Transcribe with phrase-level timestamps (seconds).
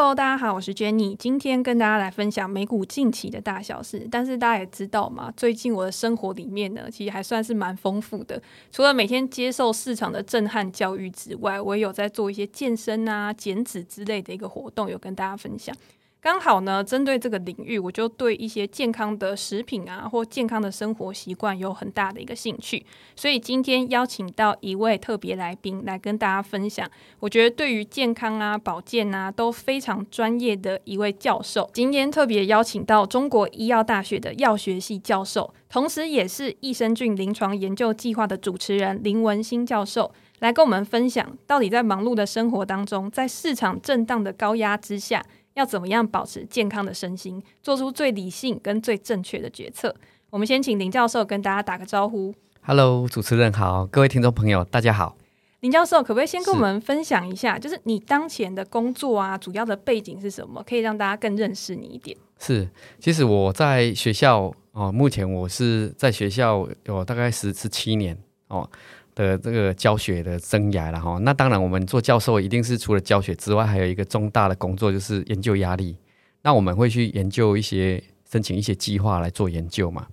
[0.00, 4.08] Hello，大家好，我是 Jenny，今天跟大家来分享美股近期的大小事。
[4.10, 8.42] 但是大家也知道嘛，最近我的生活里面呢，其实还算是蛮丰富的。
[8.72, 15.76] 除了每天接受市场的震撼教育之外，我也有在做一些健身啊、减脂之类的一个活动，有跟大家分享。
[16.22, 22.84] 刚好呢，针对这个领域，我就对一些健康的食品啊，或健康的生活习惯有很大的一个兴趣，
[23.16, 26.86] 所以今天邀请到一位特别来宾来跟大家分享。
[27.20, 31.70] 我觉得对于健康啊、保健啊都非常专业的一位教授。
[31.72, 45.24] 今天特别邀请到中国医药大学的药学系教授，同时也是益生菌临床研究计划的主持人林文新教授，来跟我们分享到底在忙碌的生活当中，在市场震荡的高压之下。
[45.54, 49.94] 要怎么样保持健康的身心，做出最理性跟最正确的决策？
[50.30, 52.34] 我们先请林教授跟大家打个招呼。
[52.62, 55.16] Hello，主持人好，各位听众朋友，大家好。
[55.60, 60.62] 林教授，可不可以先跟我们分享一下，是就是你当前的工作啊，主要的背景是什么？
[60.66, 62.16] 可以让大家更认识你一点。
[62.38, 68.16] 是，其实我在学校哦，目前我是在学校有大概十十七年
[68.48, 68.70] 哦。
[69.14, 75.96] 的这个教学的生涯了哈，那当然我们做教授一定是除了教学之外，还有一个重大的工作就是研究压力。
[76.42, 80.06] 那我们会去研究一些申请一些计划来做研究嘛。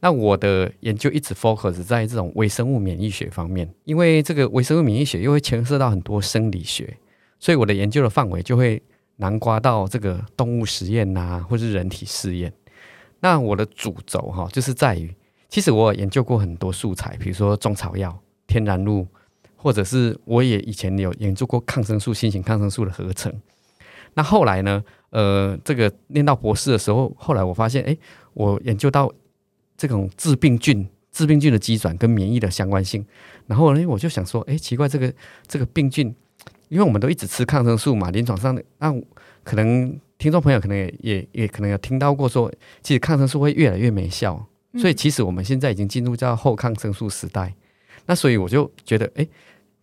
[0.00, 6.96] 那我的研究一直 focus 在这种微生物免疫学方面，因为这个微生物免疫学又会牵涉到很多生理学，
[7.40, 8.82] 所以我的研究的范围就会
[9.16, 12.52] 囊括到这个动物实验呐、啊，或是人体试验。
[13.20, 15.14] 那我的主轴哈，就是在于。
[15.48, 18.16] 其实我研究过很多素材，比如说中草药、
[18.46, 19.06] 天然物，
[19.56, 23.32] 或者是我也以前有研究过抗生素、新型抗生素的合成。
[24.14, 27.96] 那后来呢，呃，这个念到博士的时候，后来我发现，哎，
[28.34, 29.12] 我研究到
[29.76, 33.04] 这种致病菌、致病菌的机转跟免疫的相关性。
[33.46, 35.12] 然后呢，我就想说，哎，奇怪，这个
[35.46, 36.14] 这个病菌，
[36.68, 38.92] 因为我们都一直吃抗生素嘛，临床上的那
[39.44, 42.50] 可能听众朋友可能也也也可能有听到过说，
[42.82, 44.46] 其实抗生素会越来越没效。
[44.78, 47.54] 所以其实我们现在已经进入到后抗生素时代，
[48.06, 49.26] 那所以我就觉得，哎，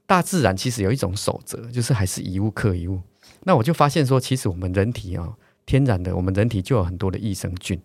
[0.05, 3.01] 大自然其实有一种守则，就是还是一物克一物。
[3.43, 5.33] 那我就发现说，其实我们人体啊，
[5.65, 7.81] 天然的，我们人体就有很多的益生菌。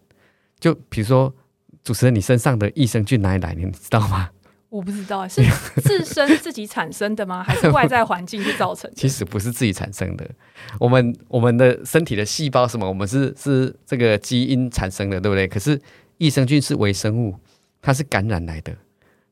[0.60, 1.34] 就比如说，
[1.82, 3.54] 主持人你身上的益生菌哪里来？
[3.54, 4.30] 你知道吗？
[4.70, 5.42] 我不知道，是
[5.82, 7.42] 自身自己产生的吗？
[7.42, 8.96] 还是外在环境去造成的？
[8.96, 10.28] 其实不是自己产生的，
[10.78, 15.48] 我们我们的身体的细胞什么，我们是是这个基因产生的，对不对？
[15.48, 15.80] 可是。
[16.18, 17.34] 益生菌是微生物，
[17.80, 18.76] 它是感染来的。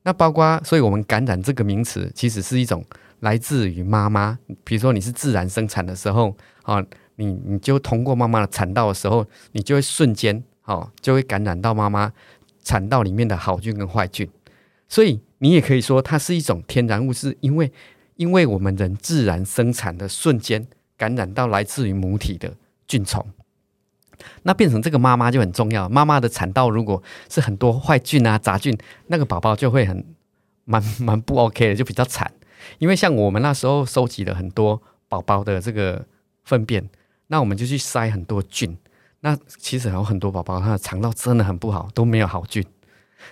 [0.02, 2.84] 那包括，所以我们感染这个名词，其实是一种
[3.20, 4.38] 来自于妈妈。
[4.62, 6.80] 比如说，你是自然生产的时候，啊，
[7.16, 12.12] 你你就通过妈妈的产道的时候，你就会瞬间，哦，就会感染到妈妈
[12.62, 14.28] 产道里面的好菌跟坏菌。
[14.88, 17.72] 所以你也可以说，它是一种天然物质，因为
[18.14, 20.64] 因为我们人自然生产的瞬间
[20.96, 22.54] 感染到来自于母体的
[22.86, 23.26] 菌虫。
[24.42, 25.88] 那变成这个妈妈就很重要。
[25.88, 30.04] 妈妈的产道如果是很多坏菌啊、杂菌，那个宝宝就会很
[30.64, 32.32] 蛮 蛮不 OK 的，就比较惨。
[32.78, 36.04] 因为像我们那时候收集了很多宝宝的这个
[36.44, 36.88] 粪便，
[37.28, 38.76] 那我们就去筛很多菌。
[39.20, 42.64] 那其实还有很多宝宝他的肠道真的很不好，都没有好菌。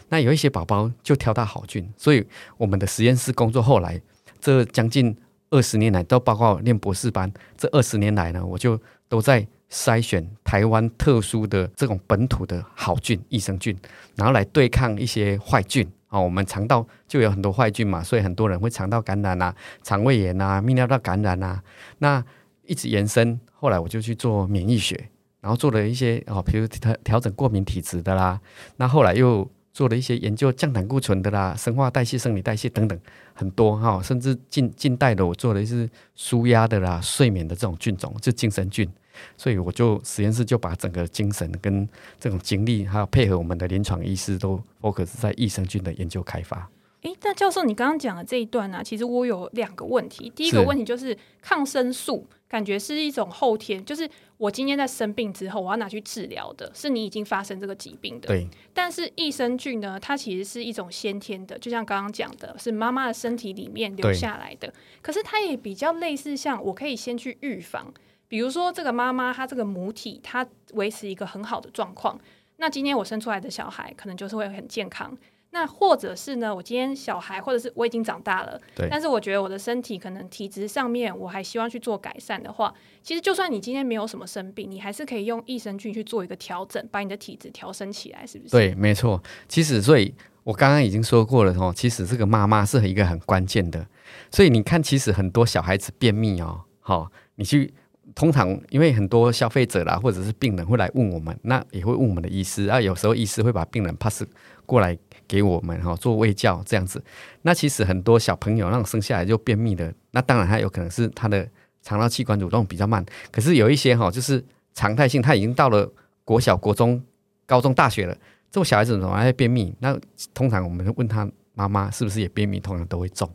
[0.08, 4.00] 那有一些宝宝就挑到好菌，所以我们的实验室工作后来
[4.40, 5.16] 这将近
[5.50, 9.46] 二十年来，都包括念博士班，这二十年来呢，我就都在。
[9.70, 13.76] 筛选台湾特殊的这种本土的好菌、益生菌，
[14.16, 15.86] 然后来对抗一些坏菌。
[16.10, 19.52] 哦，我们肠道就有很多坏菌嘛，所以很多人会肠道感染啊、
[19.82, 21.60] 肠胃炎啊、泌尿道感染啊。
[21.98, 22.25] 那
[22.66, 25.08] 一直延伸，后来我就去做免疫学，
[25.41, 28.41] 然后做了一些哦，比如调调整过敏体质的啦。
[28.76, 32.96] 那后来又做了一些研究降胆固醇的啦、生化代谢、生理代谢等等
[33.32, 38.88] 很多哈、甚至近近代的我做的一些舒压的啦、睡眠的这种菌种，就精神菌。
[39.36, 41.88] 所以我就实验室就把整个精神跟
[42.19, 46.69] 这种精力，还有配合我们的临床医师，都 focus 在益生菌的研究开发。
[47.02, 50.32] 诶，那教授，你刚刚讲的这一段呢、啊，其实我有两个问题。
[50.34, 54.08] 第一个问题就是抗生素，感觉是一种后天，就是
[54.38, 58.28] 我今天在生病之后，我要拿去治疗的，是你已经发生这个疾病的。
[58.28, 58.49] 对。
[58.72, 64.72] 但是益生菌呢，它其实是一种先天的，就像刚刚讲的，是妈妈的身体里面留下来的。
[65.02, 67.93] 可是它也比较类似，像我可以先去预防。
[68.29, 72.19] 比如说，这个妈妈她这个母体，她维持一个很好的状况，
[72.56, 75.17] 那今天我生出来的小孩可能就是会很健康。
[75.50, 82.75] 那或者是呢，我今天小孩或者是我已经长大了，对，但是我觉得我的身体可能体质上面我还希望去做改善的话，
[83.05, 88.50] 其实就算你今天没有什么生病，你还是可以用益生菌去做一个调整，把你的体质调升起来，是不是？
[88.50, 89.23] 对，没错。
[89.47, 90.12] 其实，所以
[90.43, 93.87] 我刚刚已经说过了哦，其实这个妈妈是一个很关键的。
[94.32, 97.73] 所以你看，其实很多小孩子便秘哦，好，你去。
[98.14, 102.80] 通常因为很多消费者啦，或者是病人会来问我们，那也会问我们的医师啊。
[102.80, 104.24] 有时候医师会把病人 pass
[104.66, 104.96] 过来
[105.26, 107.02] 给我们哈，做胃教这样子。
[107.42, 111.48] 那其实很多小朋友让生下来就便秘的，那当然他有可能是他的
[111.82, 113.04] 肠道器官蠕动比较慢。
[113.32, 115.90] 可是有一些哈，就是常态性，他已经到了
[116.24, 117.02] 国小、国中、
[117.46, 118.14] 高中、大学了，
[118.50, 119.74] 这种小孩子怎么还便秘？
[119.80, 119.98] 那
[120.32, 123.28] 通常我们问他妈妈是不是也便秘，通常都会中。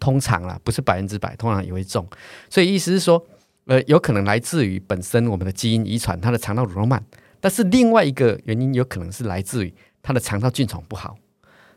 [0.00, 2.06] 通常啦，不是百分之百，通常也会中。
[2.48, 3.24] 所以意思是说。
[3.66, 7.04] 呃，有可能来自于本身我们的基因遗传，它的肠道蠕动慢，
[7.40, 11.16] 但是另外一个原因有可能是来自于它的肠道菌丛不好。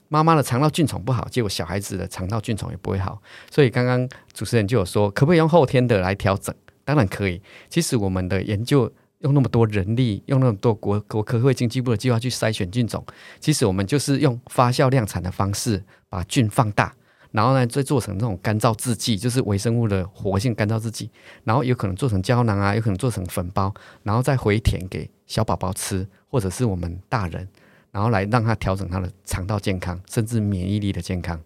[0.07, 3.21] 妈妈的肠道菌丛不好，结果小孩子的肠道菌丛也不会好。
[3.51, 6.53] 所以刚刚主持人就有说，可不可以用后天的来调整？
[6.83, 7.41] 当然可以。
[7.69, 13.03] 其实我们的研究用那么多人力，用那么多国国科会经济部的计划去筛选菌种，
[13.39, 16.93] 其实我们就是用发酵量产的方式把菌放大。
[17.35, 21.11] 然后呢，再做成这种干燥制剂，就是微生物的活性干燥制剂。
[21.43, 23.73] 然后有可能做成胶囊啊，有可能做成粉包，
[24.03, 27.45] 然后再回填给小宝宝吃，或者是我们大人，
[27.91, 31.37] 然后来让他调整他的肠道健康，甚至免疫力的健康。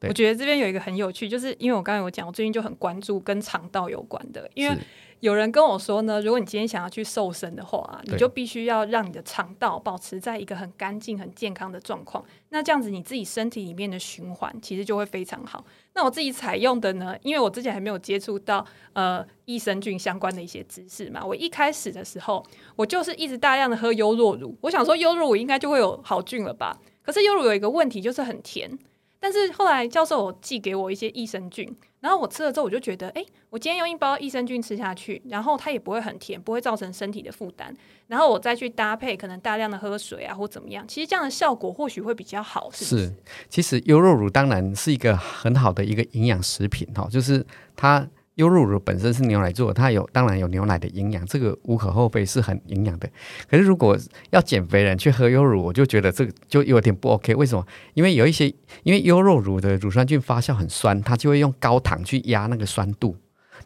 [0.00, 4.76] 我觉得这边有一个很有趣，就是因为我刚才有讲，我最近就很关注跟肠道有关的，因为。
[5.22, 12.24] 有人跟我说呢，如果你今天想要去瘦身的话啊，你就必须要让你的肠道保持在一个很干净、很健康的状况。
[12.48, 15.64] 那这样子，你自己身体里面的循环其实就会非常好。
[15.94, 22.44] 那我自己采用的呢，因为我之前还没有接触到呃益生菌相关的一些知识嘛，我一开始的时候，
[22.74, 24.58] 我就是一直大量的喝优酪乳。
[24.62, 26.76] 我想说优酪乳应该就会有好菌了吧？
[27.00, 28.76] 可是优酪乳有一个问题，就是很甜。
[29.22, 37.72] 但是后来教授寄给我一些益生菌，然后我吃了之后，我就觉得，哎，我今天用一包益生菌吃下去，然后它也不会很甜，不会造成身体的负担。
[38.08, 43.06] 然后我再去搭配，可能大量的喝水啊，或怎么样，其实这样的效果或许会比较好，是不是？
[43.06, 43.14] 是，
[43.48, 47.46] 其实优酪乳当然是一个很好的一个营养食品哈，就是
[47.76, 48.04] 它。
[48.36, 53.08] 优酪乳本身是牛奶做的，它有当然有牛奶的营养，这个无可厚非，是很营养的。
[53.50, 53.98] 可是如果
[54.30, 57.34] 要减肥人去喝优乳，我就觉得这个就有点不 OK。
[57.34, 57.66] 为什么？
[57.94, 58.46] 因为有一些，
[58.84, 63.16] 因为优酪乳的乳酸菌发酵很酸，它就会用高糖去压那个酸度。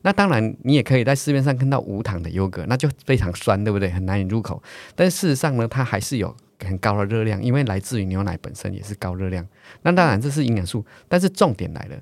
[0.03, 3.89] 那当然，你也可以在市面上看到无糖的优格，那就非常酸，对不对？
[3.91, 4.63] 很难以入口。
[4.95, 9.47] 但事实上呢，它还是有很高的热量，因为来自于牛奶本身也是高热量。
[9.83, 11.97] 那当然这是营养素，但是重点来了。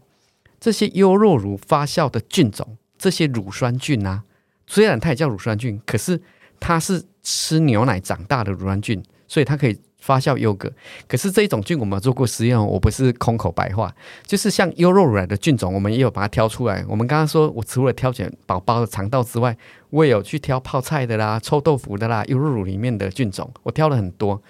[0.65, 4.23] 这些优酪乳发酵的菌种，这些乳酸菌啊，
[4.67, 6.19] 虽然它也叫乳酸菌，可是
[6.59, 10.73] 它是吃牛奶长大的乳酸菌，所以它可以发酵优格。
[11.07, 16.83] 可是这一种菌我们做过实验，我不是空口白话，就是像优酪乳的菌种，我们也有把它挑出来。
[16.89, 19.55] 我们刚刚说，我除了挑选宝宝的肠道之外，
[19.91, 24.43] 我也有去挑泡菜的啦、臭豆腐的啦、优酪乳里面的菌种，我挑了很多。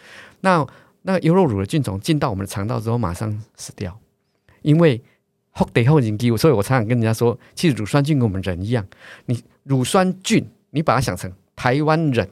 [0.43, 0.65] 那
[1.03, 3.99] 那优酪乳的菌种进到我们的肠道之后，马上死掉，
[4.63, 5.03] 因为。
[5.55, 8.85] 后得后人给，所以我常常跟人家说，其实乳酸菌跟我们人一样，
[9.27, 12.29] 你乳酸菌，你把它想成台湾人，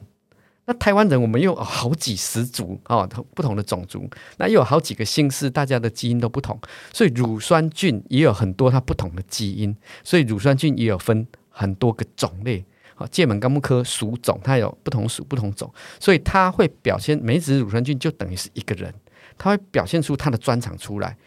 [0.65, 6.59] 那台湾人我们又有好几十族哦，不同的种族，那又有好几个姓氏，大家的基因都不同，
[6.91, 12.65] 所以乳酸菌也有很多它不同的基因，所以乳酸菌也有分很多个种类。
[12.95, 18.93] 好，界门纲目科属种，它有不同属不同种，所以它会表现每一只乳酸菌就等于是一个人，
[19.37, 21.17] 它会表现出它的专长出来。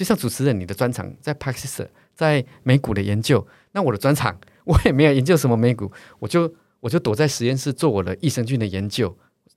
[0.00, 9.14] 就像主持人，你的专长在 Praxis，在美股的研究，那我的专长我也没有研究什么美股，我就我就躲在实验室做我的益生菌的研究，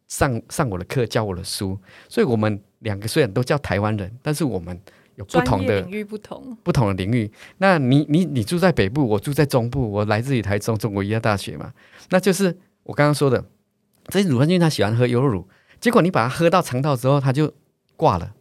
[0.09, 1.79] 上上我的课，教我的书。
[2.09, 4.77] 所以，我们两个虽然都叫台湾人，但是我们
[5.15, 7.31] 有不同的领域，不同不同的领域。
[7.59, 11.71] 那你你你住在北部，我住在中部，我来自于台中中国医药大学嘛，
[12.09, 13.41] 那就是我刚刚说的，
[14.09, 15.47] 这些乳酸菌它喜欢喝优酪乳，
[15.79, 17.53] 结果你把它喝到肠道之后，它就
[17.95, 18.33] 挂了。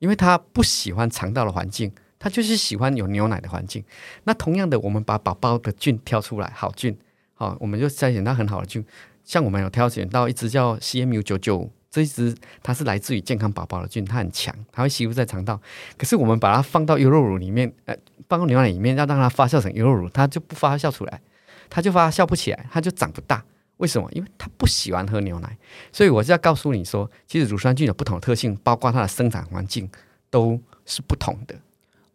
[0.00, 3.84] 因为它不喜欢肠道的环境，它就是喜欢有牛奶的环境。
[4.24, 6.98] 那同样的，我们把宝宝的菌挑出来，好菌，
[7.34, 8.84] 好，我们就筛选到很好的菌。
[9.22, 15.60] 像我们有挑选到一只叫 CMU 九九五，这一只它是来自于健康宝宝的菌，它很强，它会吸附在肠道。
[15.96, 17.94] 可是我们把它放到优酪乳里面，呃，
[18.28, 21.20] 放到牛奶里面，要让它发酵成优酪乳，它就不发酵出来，
[21.68, 23.44] 它就发酵不起来，它就长不大。
[23.80, 24.08] 为什么？
[24.12, 25.58] 因为他不喜欢喝牛奶，
[25.90, 29.90] 所以我是要告诉你说，其实乳酸菌有不同的特性，包括它的生长环境
[30.28, 31.54] 都是不同的。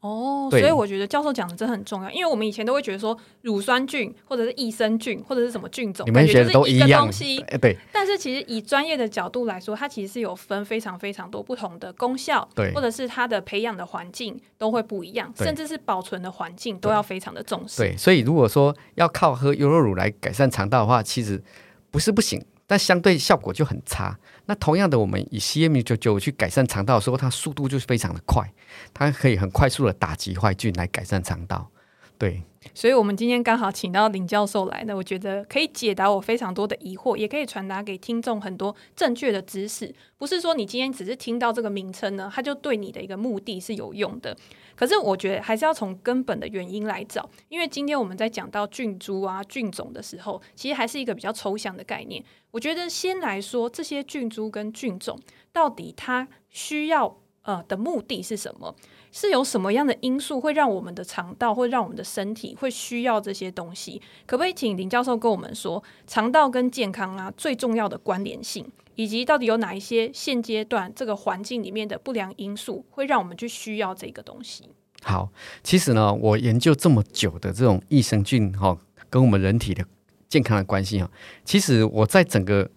[0.06, 7.76] 哦，所以我觉得教授讲的真的很重要，因为我们以前都会觉得说乳酸菌或者是益生菌或者是什么菌种，你们觉得都一样东西，对。
[7.92, 17.82] 但是其实以专业的角度来说，它其实是有分非常非常多不同的功效，对，或者是它的培养的环境都会不一样，甚至是保存的环境都要非常的重视。
[17.82, 21.42] 对，所以如果说要靠喝优酪乳来改善肠道的话，其实
[21.90, 22.40] 不是不行。
[22.68, 24.18] 但相对效果就很差。
[24.46, 28.52] 那同样的，我们以 C M 九九去改善肠道的时候，它速度就是非常的快，
[28.94, 31.70] 它可以很快速的打击坏菌来改善肠道。
[32.18, 32.44] 对，
[32.74, 39.94] 所以我们今天刚好请到林教授来呢，我觉得可以解答我非常多的疑惑，也可以传达给听众很多正确的知识。
[40.18, 44.36] 不是说你今天只是听到这个名称呢，它就对你的一个目的是有用的。
[44.76, 52.24] 可是我觉得还是要从根本的原因来找，因为今天我们在讲到菌株啊、菌种的时候，其实还是一个比较抽象的概念。
[52.52, 55.18] 我觉得先来说这些菌株跟菌种
[55.54, 58.76] 到底它需要呃的目的是什么？
[59.18, 64.02] 是有什么样的因素会让我们的肠道，会让我们的身体会需要这些东西？
[64.26, 74.66] 可不可以请林教授跟我们说，肠道跟健康啊最重要的关联性，以及到底有哪一些现阶段这个环境里面的不良因素会让我们去需要这个东西？
[75.02, 75.30] 好，
[75.64, 78.78] 其实呢，我研究这么久的这种益生菌哈，
[79.10, 79.86] 跟我们人体的
[80.28, 81.10] 健康的关系哈，
[81.46, 82.70] 其实我在整个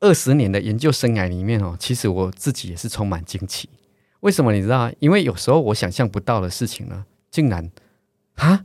[0.00, 3.68] 二十年的研究生涯里面哦，其实我自己也是充满惊奇。
[4.26, 4.92] 为什么你知道？
[4.98, 7.70] 因为有时候我想象不到的事情呢，竟然
[8.34, 8.64] 啊，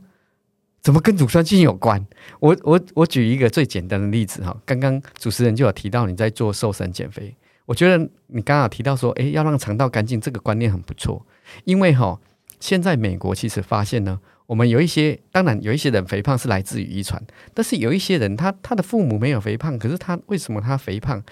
[0.80, 2.04] 怎么跟乳酸菌有关？
[2.40, 11.24] 我我我举一个最简单的例子哈，刚刚主持人就有提到你在做瘦身减肥，我觉得你刚刚提到说，哎，要让肠道干净，这个观念很不错。
[11.62, 12.20] 因为哈，
[12.58, 16.36] 现在美国其实发现呢，我们有一些，当然有一些人肥胖？
[16.36, 17.22] 是来自于遗传，
[17.54, 21.22] 但是有一些人他他的父母没有肥胖，可是他为什么他肥胖？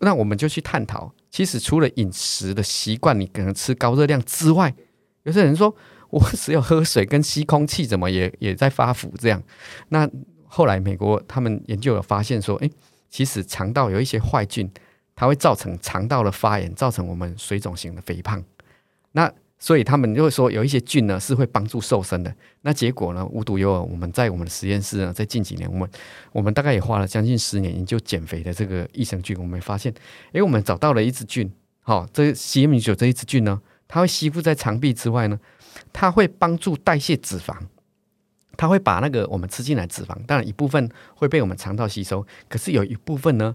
[0.00, 1.12] 那我们就去探讨。
[1.30, 4.74] 其实除了饮食的习惯，你可能吃高热量之外，
[5.22, 5.74] 有些人说
[6.10, 9.42] 我只有喝水跟吸空气，怎么也也在发福这样？
[9.88, 10.08] 那
[10.46, 12.70] 后来美国他们研究有发现说，诶，
[13.08, 14.70] 其实肠道有一些坏菌，
[15.14, 18.42] 它会造成肠道的发炎，造成我们水肿型的肥胖。
[19.12, 22.34] 那所以他们就会说有一些菌呢是会帮助瘦身的。
[22.62, 25.88] 那结果呢，无独有偶，我们在我们的实验室呢，在近几年，我们
[26.32, 29.92] 我们大概也花了将近十年研究减肥的这个益生菌，我们发现，
[30.32, 31.52] 因为，我们找到了一支菌，
[31.82, 35.38] 好、哦，这 CM 这一支菌呢，它会吸附在肠壁之外呢，
[35.92, 37.54] 它会帮助代谢脂肪，
[38.56, 43.54] 它会把那个我们吃进来脂肪，当然一部分会被我们肠道吸收，可是有一部分呢。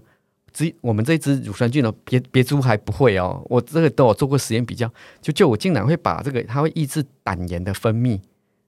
[0.56, 3.44] 只我们这支乳酸菌呢，别别株还不会哦。
[3.44, 8.18] 我这个都有做过实验比较，就就我竟然会把这个，它会抑制胆盐的分泌，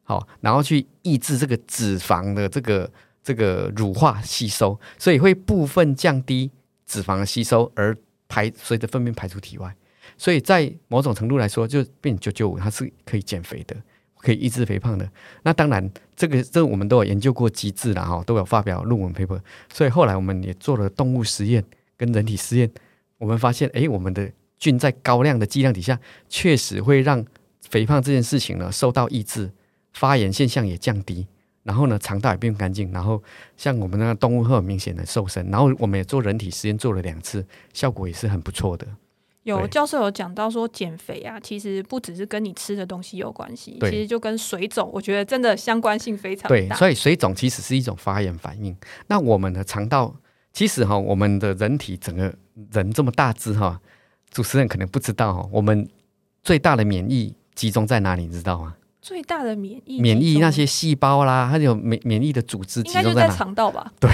[0.02, 2.90] 好，然后去抑制这个脂肪的这个
[3.23, 6.50] 这个乳化吸收，所以会部分降低
[6.85, 7.97] 脂肪的吸收，而
[8.28, 9.75] 排随着粪便排出体外。
[10.18, 13.75] 所以在某种程度来说，就变九九五，它是可以减肥的，
[14.18, 15.11] 可以抑制肥胖的。
[15.42, 19.40] 那当然，这个这个我们都有研究过机制了哈，都有发表论文 paper。
[19.73, 21.64] 所以后来我们也做了动物实验。
[21.99, 22.71] 跟人体实验，
[23.19, 27.23] 我们发现，诶，我们的菌在高量的剂量底下，确实会让
[27.69, 29.50] 肥胖这件事情呢受到抑制，
[29.93, 31.26] 发炎现象也降低，
[31.64, 33.21] 然后呢肠道也变干净，然后
[33.57, 38.87] 像我们那个动物会很明显的瘦身，然后我们也做人体实验做了两次，效果也是很不错的。
[39.43, 46.49] 有教授有讲到说，减肥啊，其实不只是跟你吃的东西有关系，其实就跟水肿，我觉得真的相关性非常大。
[46.49, 48.76] 对，所以水肿其实是一种发炎反应。
[49.09, 50.14] 那我们的肠道。
[50.59, 52.35] 其实哈，我们的人体整个
[52.73, 53.81] 人这么大只哈，
[54.29, 55.88] 主持人可能不知道哈，我们
[56.43, 58.27] 最大的免疫集中在哪里？
[58.27, 58.75] 你知道吗？
[59.00, 63.93] 最大的免疫，免疫那些细胞啦，还有免免疫的组织集中在肠道吧？
[64.00, 64.11] 对，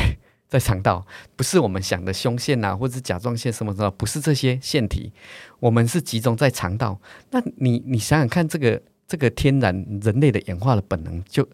[0.47, 5.15] 在肠道，不是我们想的胸腺呐，或者甲状腺什么的，不是这些腺体，
[5.61, 7.01] 我们是集中在肠道。
[7.31, 11.49] 那你你想想看，这个这个天然人类的演化的本能，就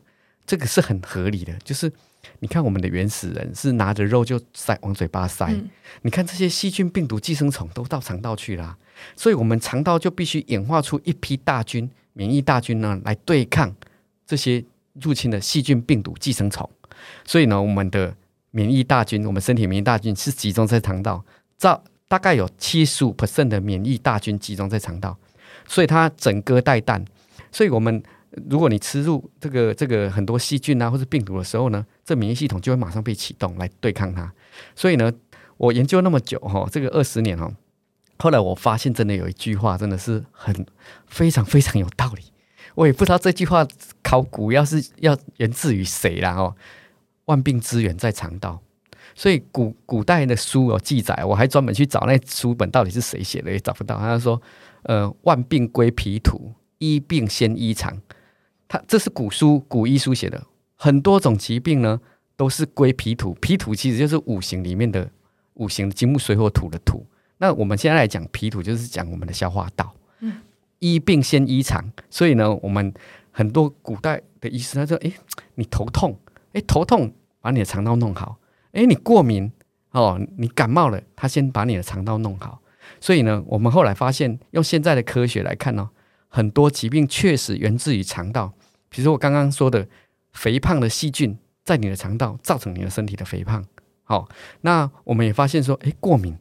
[0.45, 1.93] 这个是很合理的，就是。
[2.41, 5.47] 你看，我们的原始人是拿着肉就塞往嘴巴塞。
[5.51, 5.69] 嗯、
[6.03, 8.77] 你看这些细菌、病毒、寄生虫都到肠道去了，
[9.17, 13.75] 所以我们肠道就必须演化出一批大军、免疫大军呢，来对抗
[14.27, 14.63] 这些
[14.95, 16.69] 入侵的细菌、病毒、寄生虫。
[17.25, 18.15] 所以呢，我们的
[18.51, 21.25] 免疫大军，我们身体免疫大军是集中在肠道，
[21.57, 25.17] 造大概有七十五 percent 的免疫大军集中在肠道，
[25.67, 27.05] 所以它整个带弹。
[27.51, 28.03] 所以我们。
[28.49, 34.33] 如果你吃入这个这个很多细菌啊或者病毒的时候呢，这免疫系统就会马上被启动来对抗它。
[34.75, 35.13] 所以呢，
[35.57, 37.51] 我研究那么久哈，这个二十年哈，
[38.19, 40.67] 后来我发现真的有一句话真的是很
[41.07, 42.23] 非常非常有道理。
[42.77, 43.67] 我也不知道这句话
[44.03, 46.55] 考古要是要源自于谁啦哦。
[47.27, 48.61] 万病之源在肠道，
[49.15, 53.97] 所以古古代的书有记载，我还专门去找那书本到底是谁写的也找不到。
[53.99, 54.41] 他说，
[54.83, 58.01] 呃，万病归脾土，医病先医肠。
[58.71, 60.41] 它这是古书古医书写的，
[60.77, 62.01] 很多种疾病呢
[62.37, 65.11] 都是归脾土，脾土其实就是五行里面的
[65.55, 67.05] 五行的金木水火土的土。
[67.39, 69.93] 那我们现在来讲脾土，就是讲我们的消化道。
[70.21, 70.35] 嗯，
[70.79, 72.95] 医病先医肠，所以呢，我们
[73.33, 75.13] 很多古代的医师他说：“哎，
[75.57, 76.17] 你头痛，
[76.53, 78.39] 哎，头痛，把你的肠道弄好。
[78.71, 79.51] 哎，你过敏
[79.91, 82.61] 哦，你感冒了，他先把你的肠道弄好。
[83.01, 85.91] 所以呢，我们后来发现，用现在的科学来看呢，
[86.29, 88.53] 很多疾病确实源自于肠道。”
[88.91, 89.89] 比如说我刚刚说的
[90.33, 93.65] 肥胖的细菌在你的肠道造成你的身体的肥胖。
[94.05, 94.29] 好，
[94.63, 96.37] 那我们也发现说，诶，过敏，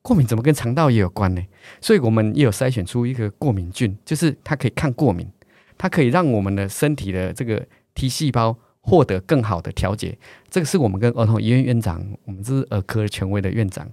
[0.00, 1.42] 过敏怎么跟肠道也有关呢？
[1.80, 5.28] 所以我们也有筛选出一个过敏菌，就是它可以抗过敏，
[5.76, 10.16] 它可以让我们的身体的这个 T 细胞获得更好的调节。
[10.48, 13.90] 这个是我们跟儿童医院院长，我们这是儿科权威的院长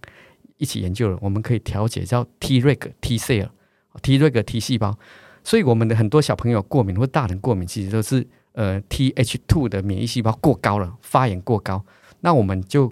[0.57, 4.95] 一起研究的，我们可以调节叫 Treg T cell，Treg T 细胞。
[5.43, 11.83] 所以我们的很多小朋友过敏或大人过敏，其实都是呃 Th2 的免疫细胞过高了，发炎过高。
[12.21, 12.91] 那我们就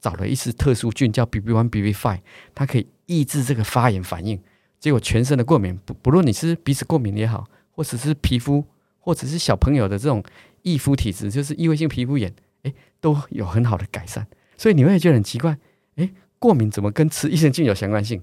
[0.00, 2.20] 找了一支特殊菌叫 BB1、BB5，
[2.54, 4.38] 它可以抑制这个发炎反应。
[4.78, 8.62] 结果全身的过敏，不不论你是鼻子过敏也好，或者是皮肤，
[8.98, 10.22] 或者是小朋友的这种
[10.62, 12.32] 易肤体质，就是异位性皮肤炎，
[12.64, 14.26] 诶，都有很好的改善。
[14.58, 15.56] 所以你会觉得很奇怪，
[15.94, 18.22] 诶，过敏怎么跟吃益生菌有相关性？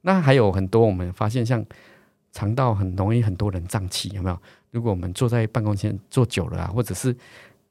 [0.00, 1.64] 那还有很多我们发现像。
[2.32, 4.38] 肠道很容易很多人胀气，有没有？
[4.70, 7.14] 如果我们坐在办公前坐久了啊，或者是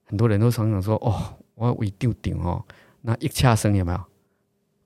[0.05, 2.63] 很多人都常常说：“哦，我胃丢顶哦。”
[3.01, 3.99] 那一掐声有没有？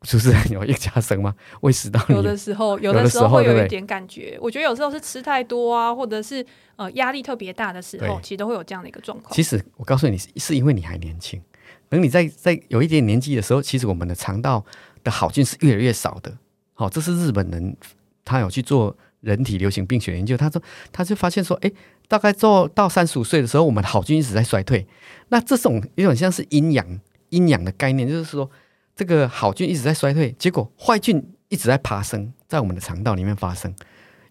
[0.03, 1.36] 是不是有一掐声吗？
[1.62, 4.22] 胃食道有的时候，有的时候会有一点感觉。
[4.22, 6.46] 对对，我觉得有时候是吃太多啊，或者是
[6.77, 9.34] 呃压力特别大的时候，其实都会有这样的一个状况。
[9.34, 11.41] 其实我告诉你，是因为你还年轻。
[11.89, 14.63] 等你在在有一点年纪的时候，其实我们的肠道
[15.03, 16.32] 的好菌是越来越少的。
[16.75, 17.75] 好、哦，这是日本人
[18.24, 18.96] 他有去做。
[19.25, 21.72] 人体流行病学研究，他说，他就发现说，哎，
[22.08, 24.88] 大概做到三十五岁的时候，我们好菌一直在衰退。
[25.29, 28.50] 那这种有点像是阴阳阴阳的概念，就是说，
[28.96, 33.74] 这个好菌一直在衰退，结果坏菌一直在爬升，在我们的肠道里面发生。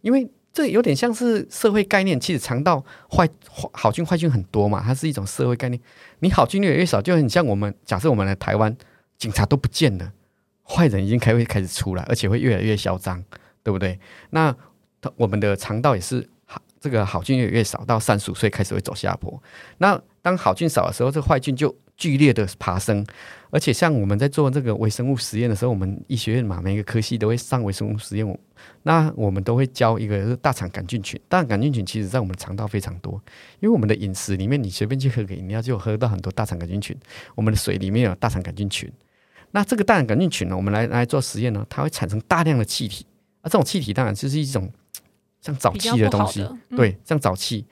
[0.02, 3.28] 因为这有点像是社会概念，其实肠道坏
[3.72, 5.80] 好菌坏菌很多嘛，它是一种社会概念。
[6.20, 8.74] 你好菌越来越少，就很像我们假设我们的台湾
[9.18, 10.12] 警察都不见了，
[10.62, 13.24] 坏人已经开会开始出来，而且会越来越嚣张，
[13.64, 13.98] 对不对？
[14.30, 14.54] 那
[15.16, 19.42] 我们的肠道也是好，这个好菌越来越少，到三十五岁开始会走下坡。
[19.78, 23.04] 那当好菌少的时候，这个坏菌就剧烈的爬升。
[23.50, 28.38] 而且像我们在做这个微生物实验的时候，我们医学院嘛，每个科系都会上微生物实验。
[28.82, 31.20] 那我们都会教一个大肠杆菌群。
[31.28, 33.12] 大肠杆菌群其实在我们肠道非常多，
[33.60, 36.96] 因为我们的饮食里面，你随便去喝个饮料，就喝到很多大肠杆菌群。
[37.36, 38.90] 我们的水里面有大肠杆菌群。
[39.52, 43.06] 那这个大肠杆菌群呢，我们来来做实验呢，它会产生大量的气体。
[43.42, 44.72] 那这种气体当然就是一种。
[45.44, 47.66] 像沼气的东西，嗯、对，像沼气，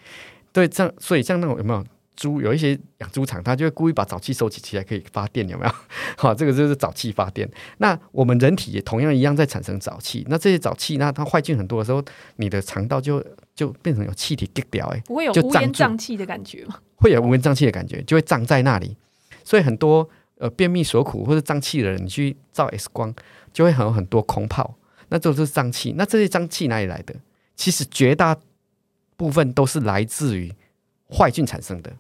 [0.52, 1.82] 对，这样，所以像那种有没有
[2.14, 5.72] 猪，有一些养猪场，它就会故意把沼气收集起来，可以发电，有没有？
[6.18, 7.50] 好，这个就是沼气发电。
[7.78, 10.22] 那我们人体也同样一样在产生沼气。
[10.28, 12.04] 那这些沼气，那它坏菌很多的时候，
[12.36, 16.78] 你的肠道就就变成有气体结掉，哎，不会有乌烟瘴气的感觉吗？
[16.96, 18.94] 会有乌烟瘴气的感觉，就会胀在那里。
[19.42, 20.06] 所以很多
[20.36, 23.12] 呃便秘所苦或者胀气的人，你去照 X 光，
[23.50, 24.76] 就会很有很多空泡，
[25.08, 25.94] 那就是胀气。
[25.96, 27.14] 那这些胀气哪里来的？
[27.56, 28.36] 其实绝大
[29.16, 30.52] 部分都是来自于
[31.08, 31.92] 坏菌产生的。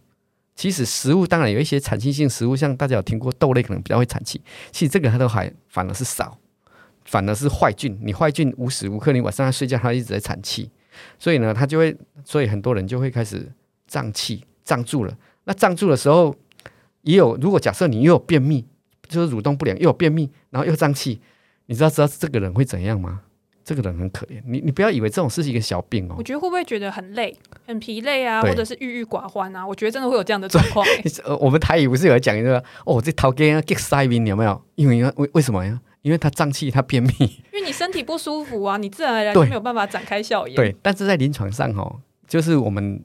[0.54, 6.38] 其实食物当然有一些产气性食物，像大家有听过豆类可能比较会产气，其实这个它都还反而是少，
[7.04, 7.98] 反而是坏菌。
[8.02, 10.70] 你坏菌无时无刻你晚上在睡觉，它一直在产气，
[11.18, 13.50] 所以呢，它就会，所以很多人就会开始
[13.86, 15.16] 胀气，胀住了。
[15.44, 16.36] 那胀住的时候，
[17.00, 18.64] 也有如果假设你又有便秘，
[19.08, 21.20] 就是蠕动不良，又有便秘，然后又胀气，
[21.66, 23.22] 你知道知道这个人会怎样吗？
[23.64, 26.14] 这个人很可怜，你你不要以为这种事是一个小病哦。
[26.18, 29.66] 我觉得会不会觉得很累、很疲累啊，或者是郁郁寡欢啊？
[29.66, 31.22] 我觉得真的会有这样的状况、 欸。
[31.24, 34.62] 呃，我们台语不是有讲一个哦，这头家 get 塞宾有没有？
[34.74, 35.80] 因为为为什么呀？
[36.02, 37.12] 因为他胀气，他便秘。
[37.18, 40.56] 因为你身体不舒服啊，你自然而然就没有办法展开笑颜。
[40.56, 43.00] 对，但是在临床上哦，就是我们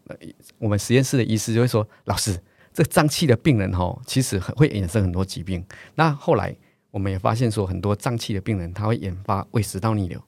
[0.58, 2.36] 我们实验室的医师就会说，老师，
[2.74, 5.64] 这胀气的病人哦，其实会衍生很多疾病。
[5.94, 6.56] 那后来
[6.90, 10.20] 我们也发现说，很多胀气的病人他会引发胃食道逆流。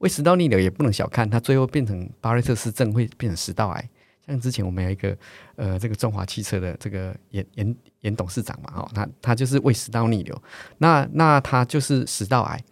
[0.00, 3.88] 胃食道逆流也不能小看，它最后变成巴瑞特氏症，会变成食道癌。
[4.26, 5.16] 像之前我们有一个
[5.56, 10.42] 呃，这个中华汽车的这个严严严董事长嘛，哈，他他就是胃食道逆流，
[10.78, 12.62] 那那他就是食道癌。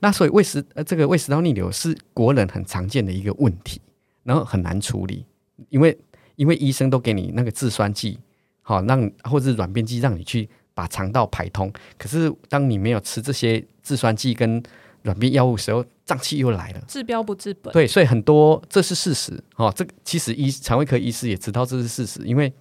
[0.00, 3.80] 那所以胃食呃这个胃食道逆流是国人很常见的一个问题，
[4.22, 5.24] 然后很难处理，
[5.68, 5.96] 因为
[6.36, 8.18] 因为医生都给你那个制酸剂，
[8.60, 14.62] 好让或者是软便剂让你去把肠道排通，可是当你没有吃这些制酸剂跟
[15.04, 17.72] 软便药物时候，胀气又来了，治标不治本。
[17.72, 19.72] 对，所以很多这是事实哦。
[19.74, 22.52] 这个其实医肠胃科医师也知道这是事实，因为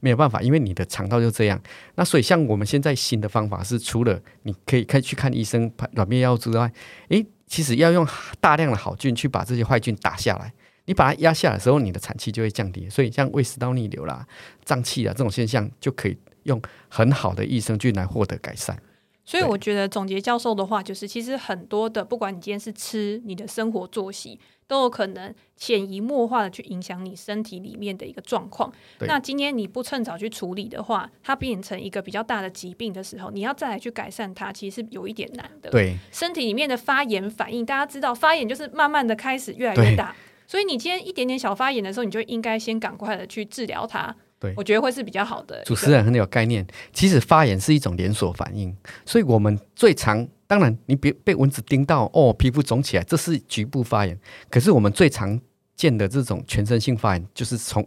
[0.00, 1.60] 没有办法，因为你的肠道就这样。
[1.94, 6.70] 那所以像我们现在新的方法是，除了你可以开去看医生软便药物之外，
[7.08, 8.06] 诶，其实要用
[8.40, 10.52] 大量的好菌去把这些坏菌打下来。
[10.84, 12.88] 你把它压下来的时候，你的产气就会降低。
[12.88, 14.24] 所以像胃食道逆流啦、
[14.64, 18.78] 胀气啊这种现象，就可以用很好的益生菌来获得改善。
[19.26, 28.72] 所以我觉得总结教授的话，就是其实很多的，不管你今天是吃你的生活作息，都有可能潜移默化的去影响你身体里面的一个状况。
[29.00, 35.70] 那今天你不趁早去处理的话，它变成一个比较大的疾病的时候，你要再来去改善它，其实是有一点难的。
[35.70, 40.14] 对，身体里面的发炎反应，大家知道发炎就是慢慢的开始越来越大，
[40.46, 44.14] 所以你今天一点点小发炎的时候，你就应该先赶快的去治疗它。
[44.38, 45.62] 对，我觉得会是比较好的。
[45.64, 50.28] 主持人很有概念，其实发炎是一种连锁反应，所以我们最常。
[50.48, 54.16] 当然，你别被蚊子叮到哦，皮肤肿起来，这是局部发炎。
[54.48, 55.36] 可是我们最常
[55.74, 57.84] 见的这种全身性发炎，就是从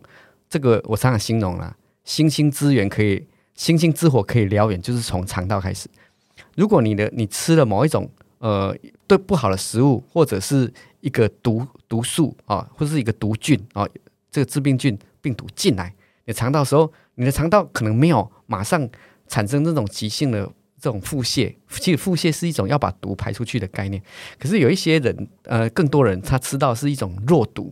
[0.49, 5.87] 这个我常常形容啦，星星之源可以，星星之火可以燎原，就是从肠道开始。
[6.57, 8.75] 如果你的你吃了某一种呃
[9.07, 13.87] 对不好的食物，或者是一个毒毒素啊，或者是一个毒菌啊，
[14.29, 15.95] 这个致病菌病毒进来
[16.29, 18.87] 你肠道的时候，你的肠道可能没有马上
[19.27, 20.47] 产生这种急性的。
[20.81, 24.01] 这种腹泻，其实腹泻是一种要把毒排出去的概念。
[24.39, 27.69] 可是有一些人，呃，更多人他吃到是一种弱毒、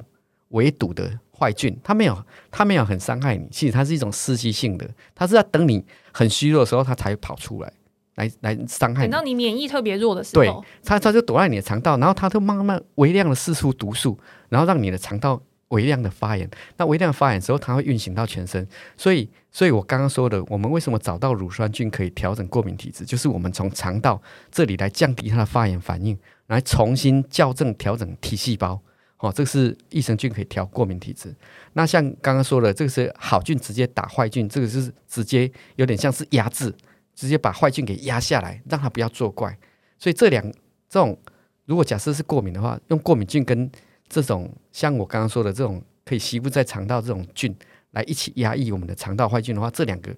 [0.50, 3.48] 微毒的坏菌，它没有，它没有很伤害你。
[3.50, 7.72] 其实它是一种刺激性的，它是要等你很虚弱的时候，它才跑出来，
[8.16, 9.10] 来来伤害你。
[9.10, 15.42] 等到你免疫特别弱的时候，对，它它就躲在你的肠道，然后它就慢慢微量的释出毒素，然后让你的肠道。
[15.70, 28.80] 微量的发炎，那微量发炎之后，它会运行到全身，所以，所以我刚刚说的，我们为什么找到乳酸菌可以调整过敏体质，就是我们从肠道这里来降低它的发炎反应，来重新校正调整 T 细胞，
[29.20, 31.36] 哦，这是益生菌可以调过敏体质。
[31.74, 36.74] 那像刚刚说的，这个是好菌直接打坏菌，这个是直接有点像是压制，
[37.14, 39.58] 直接把坏菌给压下来，让它不要作怪。
[40.00, 40.50] 所以这两
[40.88, 41.18] 这种，
[41.66, 43.70] 如果假设是过敏的话，用过敏菌跟
[44.10, 47.54] 这种像我刚刚说的这种可以吸附在肠道这种菌
[47.92, 50.16] 来一起压抑我们的肠道坏菌的话，这两个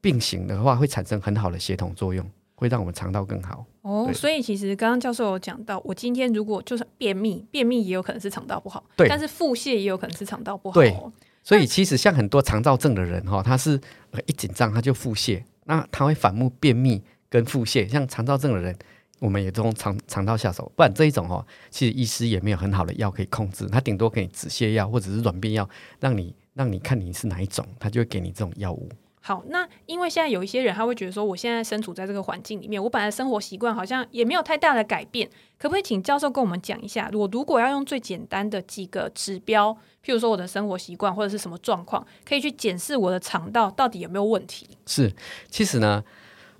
[0.00, 3.64] 并行的话会产生很好的协同作用，会让我们肠道更好。
[3.82, 10.74] 哦，所以其实刚刚教授有讲到，我今天如果就是便秘，便秘也有可能是肠道不好，对，但是腹泻也有可能是肠道不好。
[10.74, 10.96] 对，
[11.42, 13.80] 所以其实像很多肠躁症的人哈，他是
[14.26, 18.76] 一紧张他就腹泻，那他会反目便秘跟腹泻，像肠躁症的人。
[19.24, 25.66] 我们也从肠肠道下手，不然这一种哦，其实医师也没有很好的药可以控制，他顶多给你止泻药或者是软便药，
[25.98, 28.86] 让你让你看你是哪一种，他就会给你这种药物。
[29.22, 35.26] 好，那因为现在有一些人他会觉得说，我现在身处在这个环境里面，我本来生活习惯好像也没有太大的改变，
[35.58, 39.72] 可不可以请教授跟我们讲一下，我如果要用最简单的几个指标，
[40.04, 44.68] 譬如说我的生活习惯或者是什么状况，可以去检视我的肠道到底有没有问题？
[44.84, 45.10] 是，
[45.48, 46.04] 其实呢。
[46.06, 46.12] 嗯、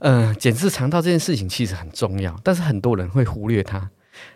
[0.04, 3.90] 呃，检视肠道这件事情其实很重要，但是很多人会忽略它。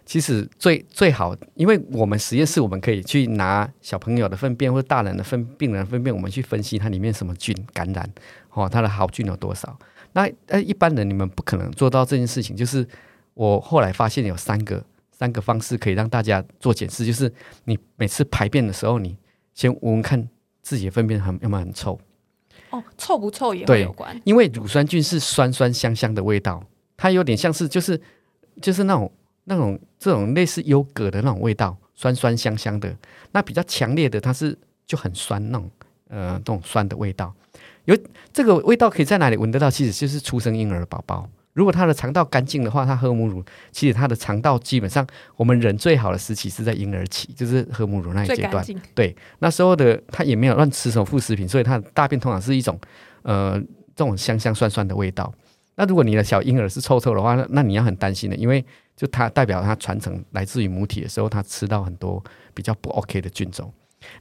[0.07, 8.11] 其实最最好，因为我们实验室我们可以去拿小朋友的粪便或者大人的粪病人的粪便，我们去分析它里面什么菌感染，
[8.55, 9.79] 哦，它的好菌有多少。
[10.15, 12.57] 那呃，一般人你们不可能做到这件事情。
[12.57, 12.89] 就是
[13.35, 17.31] 我后来发现有三个三个方式可以让大家做检视，就是
[17.65, 19.19] 你每次排便的时候，你
[19.53, 20.27] 先闻闻看
[20.63, 22.01] 自己的粪便很有没有很臭。
[22.71, 26.63] 哦，臭不臭也会有关，因为乳酸菌是酸酸香香的味道，
[26.97, 28.01] 它有点像是就是
[28.61, 29.11] 就是那种
[29.45, 32.95] 那种这种类似优格的那种味道，酸酸香香的。
[33.33, 35.71] 那比较强烈的，它是就很酸那种
[36.09, 37.33] 呃那种酸的味道。
[37.85, 37.97] 有
[38.33, 39.71] 这个味道可以在哪里闻得到？
[39.71, 41.29] 其实就是出生婴儿宝宝。
[41.59, 48.65] 如果他的肠道干净的话，他喝母乳，其实他的肠道基本上，我们人最好的时期是在婴儿期，就是喝母乳那一阶段。
[48.95, 52.79] 对，那时候的他也没有乱吃什么副食品，所以他的大便通常是一种
[53.23, 53.61] 呃
[53.97, 55.35] 这种香香酸酸的味道。
[55.75, 58.65] 那如果你的小婴儿是臭臭的话，那那你要很担心的，因为
[58.97, 62.23] 就它代表它传承来自于母体的时候，它吃到很多
[62.55, 63.73] 比较不 OK 的菌种。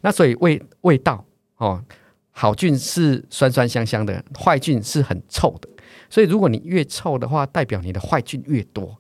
[0.02, 1.23] 那所以味味道
[1.58, 1.84] 哦，
[2.32, 5.69] 好菌是酸酸香香的，坏菌是很臭的。
[6.09, 8.97] 所以，如果你越臭的话，代表你的坏菌越多。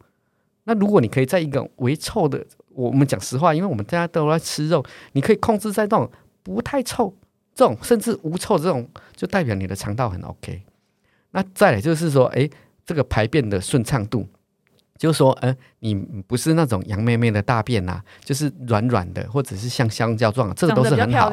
[0.65, 6.09] 那如果你可以在一个微臭的，我们讲实话，因为我们大家都在吃肉，你可以控制在这种
[6.43, 7.13] 不太臭、
[7.55, 10.61] 这种甚至无臭这种，就代表你的肠道很 OK。
[11.31, 12.49] 那再来就是说，哎，
[12.85, 14.27] 这个排便的顺畅度，
[14.97, 15.95] 就是说，呃，你
[16.27, 21.31] 不是那种羊妹妹的大便呐，就是软软的，或者是像香蕉状，这个都是很好。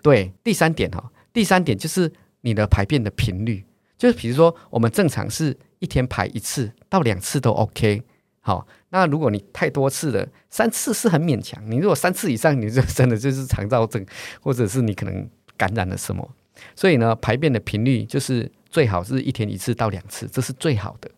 [0.00, 2.12] 对，第三点哈，第三点就是
[2.42, 3.64] 你的排便的频率。
[3.96, 8.02] 就是比如说，我们正常是一天排一次到两次都 OK。
[8.40, 11.60] 好，那如果你太多次了，三次是很勉强。
[11.70, 14.04] 你如果三次以上，你就真的就是肠躁症，
[14.40, 16.28] 或者是你可能感染了什么。
[16.74, 21.10] 所以呢，排便的频率就是最好是一天一次到两次，这是最好的。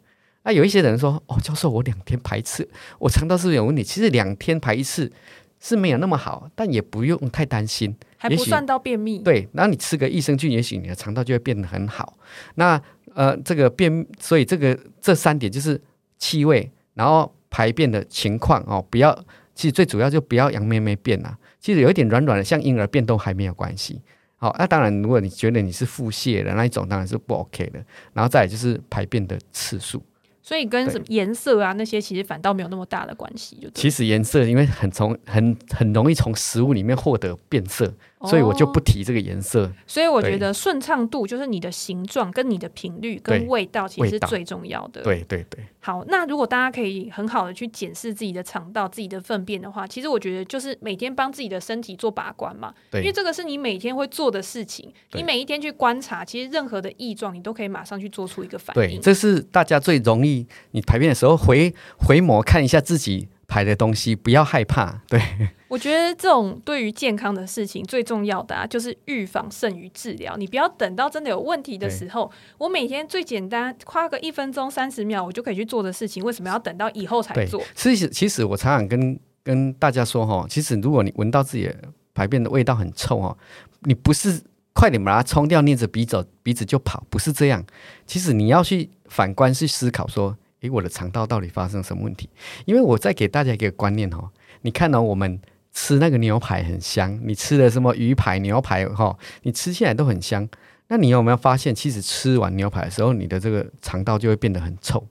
[0.44, 2.66] 那有一些人说：“哦，教授，我两天排一次，
[2.98, 5.12] 我肠道是不是有问题？”其实两天排一次
[5.60, 7.94] 是没有那么好，但也不用太担心。
[8.18, 12.18] 还不算到便秘，对，然后你吃个益生菌，也许你的肠道就会变得很好。
[12.56, 12.80] 那
[13.14, 15.80] 呃，这个便，所以这个这三点就是
[16.18, 19.16] 气味，然后排便的情况哦，不要
[19.54, 24.02] 其实最主要就不要羊咩咩便啊，其实有一点软软的，像婴儿便都还没有关系。
[24.36, 27.84] 好，那当然，如果你觉得你是腹泻的那一种，当然是不 OK 的。
[28.12, 30.00] 然后再来就是排便的次数。
[30.40, 37.92] 所以跟什么颜色啊那些其实反倒没有那么大的关系，就其实颜色因为很从很很容易从食物里面获得变色。
[38.26, 39.70] 所以我就不提这个颜色。
[39.86, 45.02] 所以我觉得顺畅度就是你的形状、跟你的频率、跟味道，其实是最重要的。
[45.02, 45.64] 对对对。
[45.80, 52.74] 好，那如果大家可以很好的去检视自己的肠道、自己的粪便的话，其实我觉得就是每天帮自己的身体做把关嘛。
[52.90, 53.00] 对。
[53.00, 58.96] 因为这个是你每天会做的事情，你每一天去观察，其实任何的异状，你都可以马上去做出一个反应。
[58.96, 65.00] 对，这是大家最容易，你排便的时候回回眸看一下自己排的东西，不要害怕。
[65.08, 65.20] 对。
[65.68, 70.34] 我觉得这种对于健康的事情最重要的啊，就是预防胜于治疗。
[70.38, 77.62] 你不要等到真的有问题的时候，我每天最简单花个一分钟三十秒，我就可以去做的事情，为什么要等到以后才做？
[77.74, 81.76] 其实，其实我常常跟跟大家说哈，其实如果你闻到自己的
[82.14, 83.36] 排便的味道很臭哈，
[83.80, 84.40] 你不是
[84.72, 87.62] 快点把它冲掉，捏着鼻子鼻子就跑，不是这样。
[88.06, 92.30] 其实你要去反观去思考说，诶，我的肠道到底发生什么问题？
[92.64, 94.30] 因为我再给大家一个观念哦，
[94.62, 95.38] 你看到我们。
[95.80, 100.46] 吃那个牛排很香，你吃的什么鱼排、牛排哈，你吃起来都很香。
[100.88, 105.06] 那你有没有发现，其实吃完牛排的时候，你的这个肠道就会变得很臭？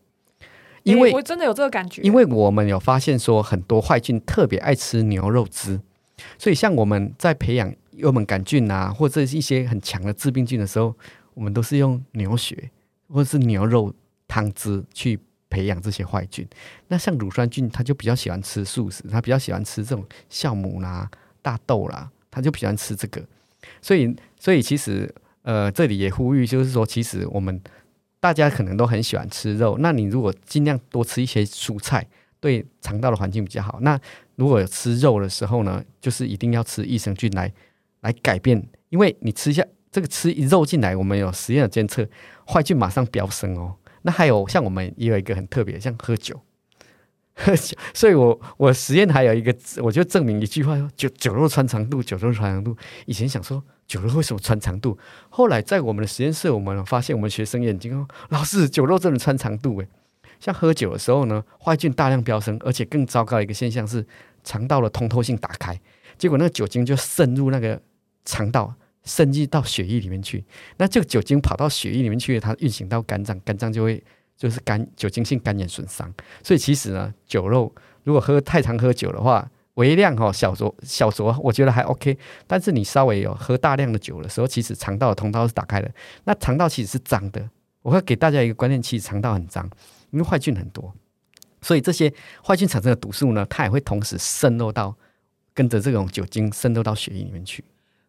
[0.83, 2.01] 因为、欸、我真的有这个感觉。
[2.01, 5.79] 因为我们有发现说，很多坏菌特别爱吃牛肉汁，
[6.37, 10.93] 所以像我们在培养幽门杆菌啊，或者是一些很强的致病菌的时候，
[11.33, 12.69] 我们都是用牛血
[13.07, 13.93] 或者是牛肉
[14.27, 15.17] 汤汁去。
[15.49, 16.47] 培养这些坏菌，
[16.87, 21.09] 那像乳酸菌，它就比较喜欢吃素食，它比较喜欢吃这种酵母啦、
[21.41, 23.23] 大豆啦，它就比较喜欢吃这个。
[23.81, 27.61] 所以，所以其实，呃，这里也呼吁，就是说，其实我们
[28.19, 32.05] 大家可能都很喜欢吃肉，那你如果尽量多吃一些蔬菜，
[32.39, 33.79] 对肠道的环境比较好。
[33.81, 33.99] 那
[34.35, 37.51] 如果吃肉的时候呢，就是一定要吃益生菌来
[38.01, 42.07] 来改变，因为你吃下这个吃肉进来，我们有实验的监测，
[42.45, 43.75] 坏菌马上飙升哦。
[44.07, 46.39] 那还有像我们也有一个很特别，像喝酒，
[47.35, 47.77] 喝酒。
[47.93, 52.73] 所以我我实验还有一个，我就证明一句话：酒酒肉穿肠度，酒肉穿肠度。
[53.05, 59.87] 以前想说酒肉为什么穿肠度，后来在我们的实验室，我们发现我们学生眼睛哦，老师酒肉真的穿肠度诶。
[60.39, 64.07] 像喝酒的时候呢，坏菌大量飙升，而且更糟糕的一个现象是
[64.45, 65.77] 肠道的通透性打开，
[66.17, 67.81] 结果那个酒精就渗入那个
[68.23, 68.73] 肠道。
[69.07, 70.43] 渗入到血液里面去，
[70.77, 74.03] 那这个酒精跑到血液里面去，它运行到肝脏，肝脏就会
[74.35, 76.13] 就是肝酒精性肝炎损伤。
[76.43, 82.17] 所以其实呢，酒肉如果喝太常喝酒的话，微量哈小酌小酌，我觉得还 OK。
[82.45, 85.89] 但是你稍微有喝大量的酒的时候，其实肠道的通道是打开的。
[86.25, 87.49] 那肠道其实是脏的，
[87.83, 89.69] 我会给大家一个观念：其实肠道很脏，
[90.11, 90.93] 因为坏菌很多。
[91.61, 92.11] 所以这些
[92.43, 94.95] 坏菌产生的毒素呢，它也会同时渗漏到
[95.53, 97.63] 跟着这种酒精渗漏到血液里面去。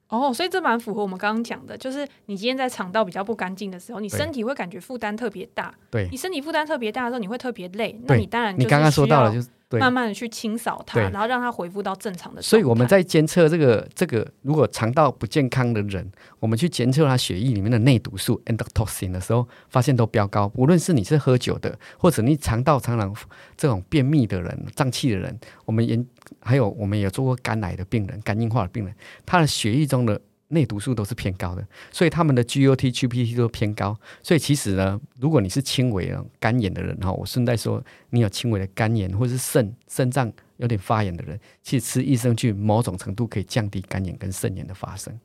[0.08, 5.72] 哦，所以这蛮符合我们刚刚讲的，就是你今天在肠道比较不干净的时候，你身体会感觉负担特别大。
[5.90, 7.98] 对，你身体负担特别大的时候，你会特别累。
[8.04, 9.48] 那你当然，你刚刚说到了，就是。
[9.72, 12.40] 慢慢的去清扫它，然后让它恢复到正常的。
[12.40, 20.50] 所以我们在监测这个这个，如果肠道不健康的人，我们去监测他血液里面的内毒素 endotoxin 的时候，发现都飙高。
[20.54, 23.14] 无论是你是喝酒的，或者你肠道常常
[23.58, 26.02] 这种便秘的人、胀气的人，我们也
[26.40, 28.94] 还有我们也做过肝癌的病人、肝硬化的病人，
[29.26, 30.20] 他的血液中的。
[30.50, 31.62] 内毒素都是偏高的，
[31.92, 33.94] 所以他们的 GOT、GPT 都偏高。
[34.22, 45.20] 所以其实呢，如果你是轻微的肝炎的人哈，我顺带说，你有轻微的肝炎或者是肾肾脏有点发炎的人，其实吃益生菌某种程度可以降低肝炎跟肾炎的发生。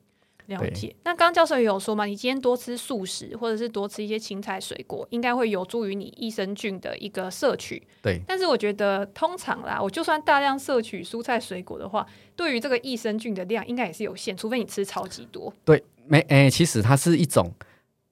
[0.48, 0.96] 了解。
[1.04, 7.82] 那刚刚教授也有说嘛，你今天多吃素食，或者是多吃一些青菜水果，应该会有助于你益生菌的一个摄取。
[8.02, 8.22] 对。
[8.28, 15.54] 但是我觉得，通常啦，我就算大量摄取蔬菜水果的话，对于这个益生菌的量应该也是有限，除非你吃超级多。
[15.64, 17.52] 对，没诶、欸，其实它是一种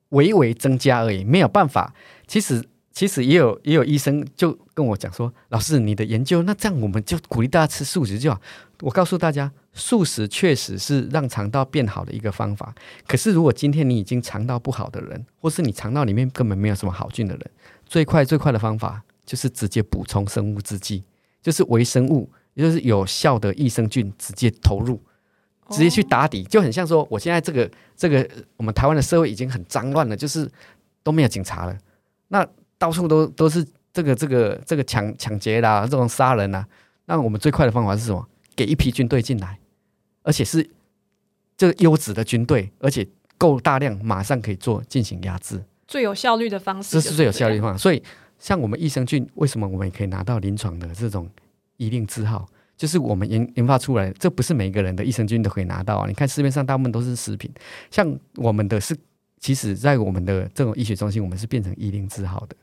[0.09, 1.93] 微微增加而已，没有办法。
[2.27, 2.63] 其实。
[2.91, 8.39] 其实也有也有医生就跟我讲说，老师，你的研究那这样我们就鼓励大家吃素食就好。
[8.81, 12.75] 我告诉大家，素食确实是让肠道变好的一个方法。
[13.07, 17.51] 可是如果今天你已经肠道不好的人，或是你肠道里面根本没有什么好菌的人，
[17.85, 21.03] 最快最快的方法就是直接补充生物制剂，
[21.41, 25.01] 就是微生物，也就是有效的益生菌直接投入，
[25.69, 28.27] 直接去打底，就很像说，我现在这个这个
[28.57, 30.51] 我们台湾的社会已经很脏乱了，就是
[31.03, 31.77] 都没有警察了，
[32.27, 32.45] 那。
[32.81, 33.63] 到处都都是
[33.93, 36.65] 这个这个这个抢抢劫啦，这种杀人啦。
[37.05, 38.27] 那我们最快的方法是什么？
[38.55, 39.59] 给一批军队进来，
[40.23, 40.67] 而且是
[41.55, 46.93] 这个优质的军队，而且够大量，马上可以做进行压制，最有效率的方式。
[46.93, 47.77] 这是最有效率的方法。
[47.77, 48.01] 所以，
[48.39, 51.29] 像我们益生菌，为什么我们也可以拿到临床的这种
[51.77, 52.47] 一令字号？
[52.75, 56.07] 就是我们研研发出来，这不是每个人的益生菌都可以拿到啊。
[56.07, 57.51] 你看市面上大部分都是食品，
[57.91, 58.97] 像我们的是，
[59.39, 62.55] 其实在我们的这种医学中心，我们是变成一零字号的，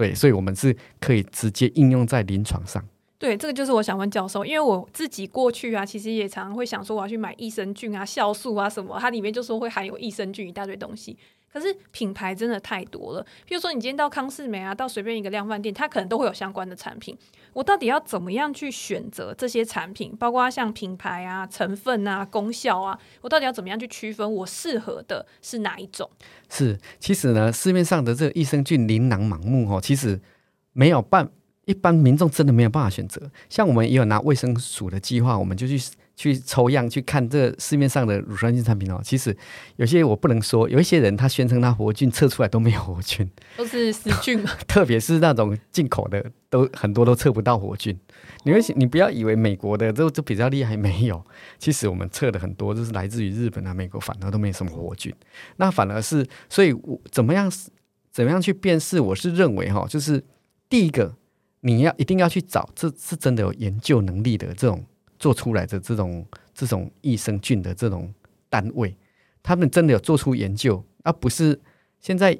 [0.00, 2.82] 对，所以我们是可以直接应用在临床上。
[3.18, 11.18] 对，这个就是我想问教授，因为我自己过去啊，其实也常常会想说，我要去买益生菌啊、酵素啊什么，它里面就说会含有益生菌一大堆东西。
[11.52, 17.16] 可是品牌真的太多了，譬如说你今天到康是美啊，到随便一个量贩店，它可能都会有相关的产品。
[17.52, 20.14] 我到底要怎么样去选择这些产品？
[20.16, 26.08] 包括像品牌啊、成分啊、功效啊，我到底要怎么样去区分我适合的是哪一种？
[26.48, 30.20] 是，其实呢，市面上的这个益生菌琳琅满目哦，其实
[30.72, 31.30] 没有办。
[31.66, 35.78] 一般民众真的没有办法选择，像我们也有拿卫生署的计划，我们就去
[36.20, 39.00] 去抽样去看这市面上的乳酸菌产品哦。
[39.02, 39.34] 其实
[39.76, 44.50] 有些我不能说，有一些人他宣称他活菌，测出来都没有活菌，都是死菌嘛。
[44.68, 47.98] 特别是那种进口的，都很多都测不到活菌。
[48.42, 51.24] 你会你不要以为美国的都都比较厉害，没有。
[51.58, 55.10] 其实我们测的很多就是来自于日本啊、美国，反而都没什么活菌。
[55.56, 57.50] 那反而是，所以我怎么样
[58.12, 59.00] 怎么样去辨识？
[59.00, 60.22] 我是认为哈，就是
[60.68, 61.14] 第一个。
[61.62, 64.82] 你要一定要去找，这是真的有研究能力的这种
[65.20, 68.12] 做出来的这种这种益生菌的这种
[68.48, 68.96] 单位，
[69.42, 71.60] 他们真的有做出研究，而不是
[72.00, 72.36] 现在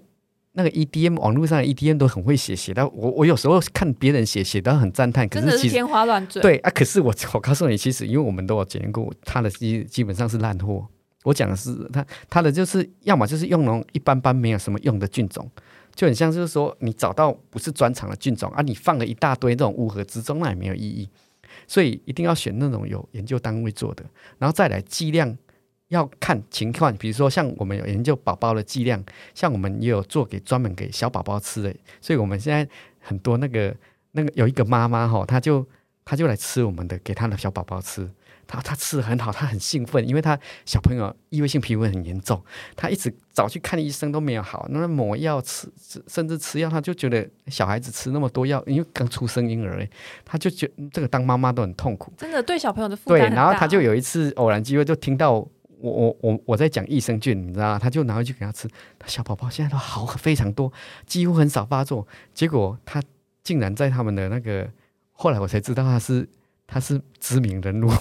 [0.53, 6.43] 那个 EDM 网络上的 EDM 都很会写，写到我我有时候看别人写写到很赞叹，可是其实天花乱坠。
[6.43, 10.85] 对啊，可是我我告诉你，其实因为我们都有检验过，他的基基本上是烂货。
[11.23, 15.49] 我讲的是他他的就是要么就是用那种一般般没有什么用的菌种。
[15.95, 21.07] 就很像，就是说你找到不是专长的菌种啊，你放了一大堆这种乌合之众，那也没有意义。
[21.71, 24.05] 所以一定要选那种有研究单位做的，
[24.41, 25.39] 然后再来剂量
[25.87, 26.93] 要看情况。
[26.97, 29.01] 比如说像我们有研究宝宝的剂量，
[29.37, 31.73] 像我们也有做给专门给小宝宝吃的。
[32.01, 33.73] 所以我们现在很多那个
[34.11, 35.65] 那个有一个妈妈哈，她就
[36.05, 38.11] 她就来吃我们的，给她的小宝宝吃。
[38.51, 40.37] 他他吃的很好，他很兴奋，因为他
[40.67, 42.43] 小朋友异位性皮肤很严重，
[42.75, 45.73] 他一直找去看医生都没有好，那抹药吃，
[46.09, 49.89] 甚至吃药，他就觉得小孩子吃那么多药，因为刚出生婴儿，
[50.25, 57.79] 他就觉得这个当妈妈都很痛苦，真的对小朋友的负担对，然后他就有一次偶然机会就听到我我我我在讲益生菌，你知道吗？
[57.79, 60.73] 他就拿回去给他吃，他小宝宝现在都好非常多，
[61.07, 63.01] 几乎很少发作，结果他
[63.45, 64.69] 竟然在他们的那个，
[65.13, 66.29] 后来我才知道他是
[66.67, 67.93] 他是知名人物。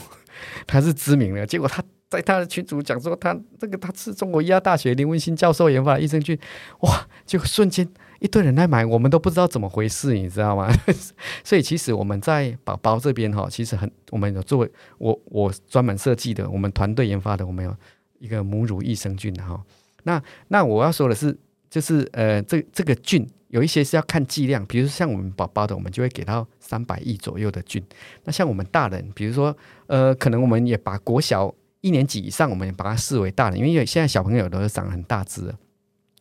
[0.68, 6.38] 他是知名的，结果他在他的群组讲说，他这个他是中国医药大学林文新教授研发的益生菌，
[6.80, 7.88] 哇，就瞬间
[8.20, 10.72] 一堆人来买，我们都不知道怎么回事，你知道吗？
[11.44, 17.76] 所以其实我们在宝宝这边哈，其实很我们有作为我我专门设计的，我们团队研发的，我们有
[18.18, 19.64] 一个母乳益生菌哈。
[20.04, 21.38] 那那我要说的是，
[21.70, 23.28] 就是呃，这这个菌。
[23.50, 27.84] 有一些是要看剂量，比如说像我们宝宝的，我们就会给到三百亿左右的菌。
[28.24, 29.56] 那像我们大人，比如说
[29.88, 35.56] 呃，可能我们也把国小一年级以上，我们也把它视为大人，因为现在小朋友都是长很大只了，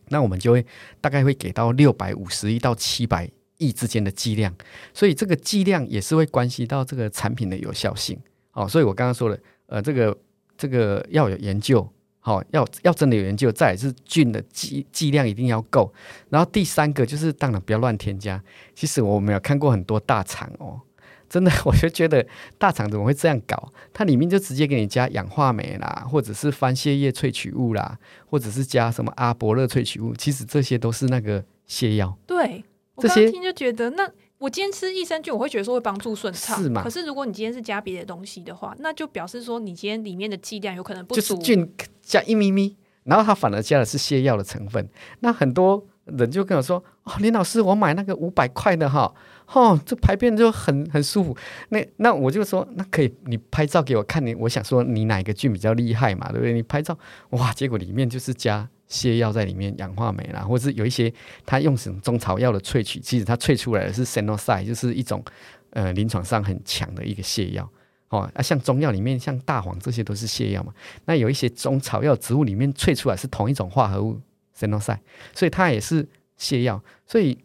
[0.08, 0.64] 那我们就会
[1.00, 4.54] 大概会给到六百五十亿到七百亿之间的剂量。
[4.94, 8.18] 所以这个剂量也是会关系到这个产品的有效性。
[8.52, 10.16] 哦，所以我刚刚说了，呃，这个
[10.56, 11.86] 这个要有研究。
[12.28, 15.90] 好，要要真的有研究，再来是菌的剂剂量一定要够，
[16.28, 18.38] 然后第三个就是当然不要乱添加。
[18.74, 20.78] 其实我没有看过很多大厂哦，
[21.26, 22.26] 真的 我就觉得
[22.58, 23.72] 大厂怎么会这样搞？
[23.94, 32.14] 它里面就直接给你加氧化酶啦，或者是番泻叶萃取物啦，或者是加什么阿伯乐萃取物，其实这些都是那个泻药。
[32.26, 32.62] 对，
[32.94, 34.06] 我刚刚听就觉得那。
[34.38, 36.82] 我今天吃益生菌，我会觉得说会帮助顺畅，是吗？
[36.82, 41.20] 可是如果你今天是加别的东西的话，那就表示说你今天里面的剂量有可能不足。
[41.20, 44.88] 就是菌加一咪咪，然后它反而加的是泻药的成分。
[45.20, 49.12] 那很多人就跟我说：“哦，林老师，我买那个五百块的哈，
[49.52, 51.36] 哦，这排便就很很舒服。
[51.70, 56.52] 那”那那我就说，那可以你拍照给我看，你我想说你哪个菌比较厉害嘛，对不对？
[56.52, 56.96] 你拍照
[57.30, 58.68] 哇，结果里面就是加。
[58.88, 61.12] 泻药在里面，氧化镁啦，或是有一些
[61.44, 65.22] 它用什么中草药的萃取，其实它萃出来的是 Senocide，就是一种
[65.70, 67.70] 呃临床上很强的一个泻药
[68.08, 68.20] 哦。
[68.34, 70.72] 啊，像中药里面，像大黄这些都是泻药嘛。
[71.04, 74.18] 那有一些中草药植物里面萃出来是同一种化合物
[74.56, 75.00] Senocide，
[75.34, 76.08] 所以它也是
[76.38, 76.82] 泻药。
[77.06, 77.38] 所以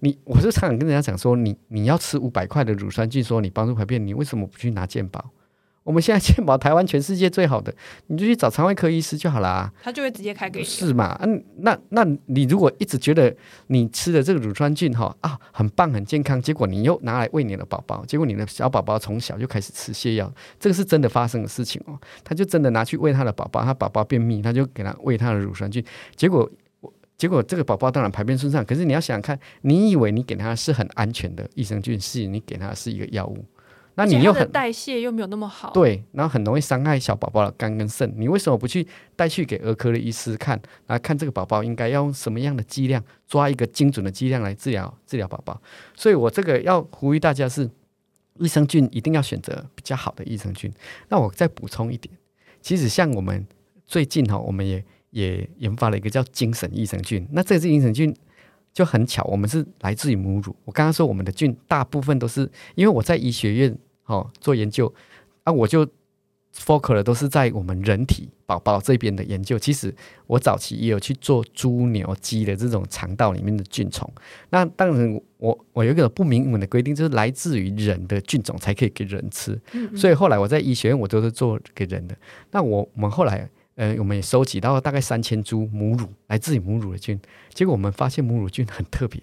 [0.00, 5.30] 你，我就常常跟人家讲说，你你要吃五百块的乳酸菌，说你帮助排便，你为什么不去拿健保？
[5.84, 7.74] 我们现在健保台湾全世界最好的，
[8.06, 10.64] 你就去找肠胃科医师就好啦，他就会直接开给你。
[10.64, 11.18] 是嘛？
[11.22, 13.34] 嗯，那那你如果一直觉得
[13.66, 21.98] 你吃的这个乳酸菌哈啊很棒很健康，结果你又拿来喂你的宝宝，结果你的小宝宝从小就开始吃泻药，这个是真的发生的事情哦。
[22.22, 26.48] 他就真的拿去喂他的宝宝，他宝宝便秘，他就给他喂他的乳酸菌，结果
[27.18, 33.44] 结果这个宝宝当然排便顺畅，可是你要想想看，你以为你给他是很安全的益生菌，是你给他是一个药物。
[33.94, 38.10] 那你又很代谢又没有那么好，对，然后很容易伤害小宝宝的肝跟肾。
[38.16, 45.60] 你为什么不去带去给儿科的医师看，来看这个宝宝应该要用什么样的剂量，抓一个精准的剂量来治疗治疗宝宝？
[45.94, 47.68] 所以我这个要呼吁大家是，
[48.38, 50.72] 益生菌一定要选择比较好的益生菌。
[51.08, 52.16] 那我再补充一点，
[52.62, 53.46] 其实像我们
[53.84, 57.28] 最近哈，我们也也研发了一个叫精神益生菌。
[57.32, 58.14] 那这支益生菌。
[58.72, 60.56] 就很巧，我们是来自于母乳。
[60.64, 64.92] 我刚刚说我们的菌大部分都是因为我在医学院哦做研究
[65.44, 65.86] 啊，我就
[66.56, 69.58] focus 的都是在我们人体宝宝这边的研究。
[69.58, 69.94] 其实
[70.26, 74.10] 我早期也有去做猪、牛、鸡的这种肠道里面的菌虫。
[74.50, 79.60] 那当然我，我有一个不明文的规定，就是来自于人的菌种才可以给人吃。
[79.94, 82.16] 所以后来我在医学院，我都是做给人的。
[82.50, 83.50] 那我我们后来。
[83.74, 87.18] 呃，我们也收集到大概三千株母乳，来自于母乳的菌，
[87.54, 89.20] 结果我们发现母乳菌很特别，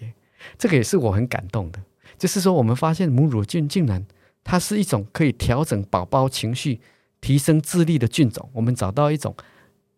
[0.58, 1.80] 这个也是我很感动的。
[2.18, 4.04] 就是说，我们发现母乳菌竟然
[4.42, 6.80] 它是一种可以调整宝宝情绪、
[7.20, 8.50] 提升智力的菌种。
[8.52, 9.34] 我们找到一种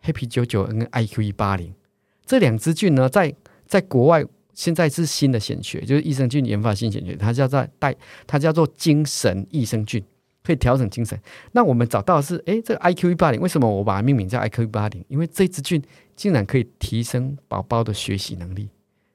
[0.04, 1.74] Happy 九九跟 IQE 八零
[2.26, 3.34] 这两支菌呢，在
[3.66, 7.96] 在国外现在是新的显学，就是益生菌研发新显学，它叫做带，
[8.26, 10.04] 它叫做精神益生菌。
[10.42, 11.18] 可以调整精神。
[11.52, 15.04] 那我们找到的是，诶，这个 IQ 一八零，为什么我把它命名叫 IQ 一八零？
[15.08, 15.82] 因为这支菌
[16.16, 18.68] 竟然可以提升宝宝的学习能力，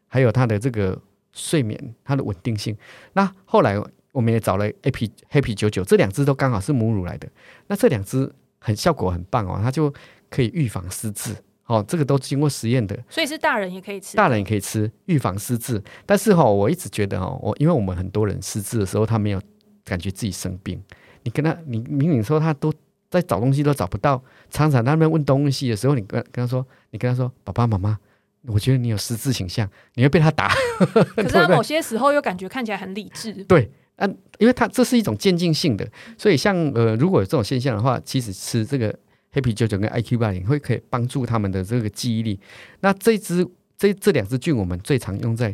[0.07, 0.99] 还有它的这个
[1.31, 2.75] 睡眠，它的稳定性。
[3.13, 7.27] 那后来我们也找了 Happy Happy 九九，这两只都刚好是母乳来的。
[7.67, 9.93] 那这两只很效果很棒哦，它就
[10.29, 11.35] 可以预防失智。
[11.67, 15.83] 哦，这个都经过实验的，所以是大人也可以吃，大人也可以吃，预防失智。
[16.05, 19.41] 但是哈、哦，我一直觉得哦，我因为我们很多人失智的时候，他没有
[19.83, 20.81] 感觉自己生病。
[21.27, 22.73] 你跟他，你明明说他都
[23.09, 27.99] 在找东西都找不到，常常在那边问东西的时候，你跟跟他说，你跟他说，爸爸妈妈，
[28.45, 30.53] 我觉得你有失智倾向，你会被他打。
[31.17, 33.33] 可是他某些时候又感觉看起来很理智。
[33.43, 35.85] 对，嗯、啊，因为他这是一种渐进性的，
[36.17, 38.97] 所以像呃，如果有这种现象的话，其实吃这个
[39.33, 42.39] 黑皮九九跟 IQ 八零会可以帮助他们的这个记忆力。
[42.79, 43.45] 那这只
[43.77, 45.53] 这这两只菌，我们最常用在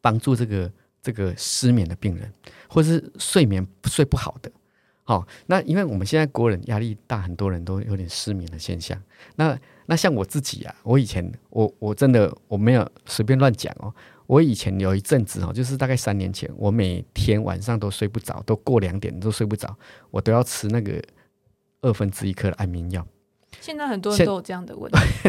[0.00, 0.68] 帮助这个
[1.00, 2.32] 这个失眠的病人，
[2.68, 4.50] 或是睡眠睡不好的。
[5.08, 9.02] 好、哦，那因为我们现在国人压力大，很多人都有点失眠的现象。
[9.36, 13.90] 那那像我自己啊，我以前我我真的我没有随便乱讲哦。
[14.26, 19.74] 我以前有一阵子哦，就是大概三年前，我每天晚上都睡不着，都过两点都睡不着，
[20.10, 21.02] 我都要吃那个
[21.80, 23.06] 二分之一颗的安眠药。
[23.68, 24.98] 现在很多人都有这样的问题，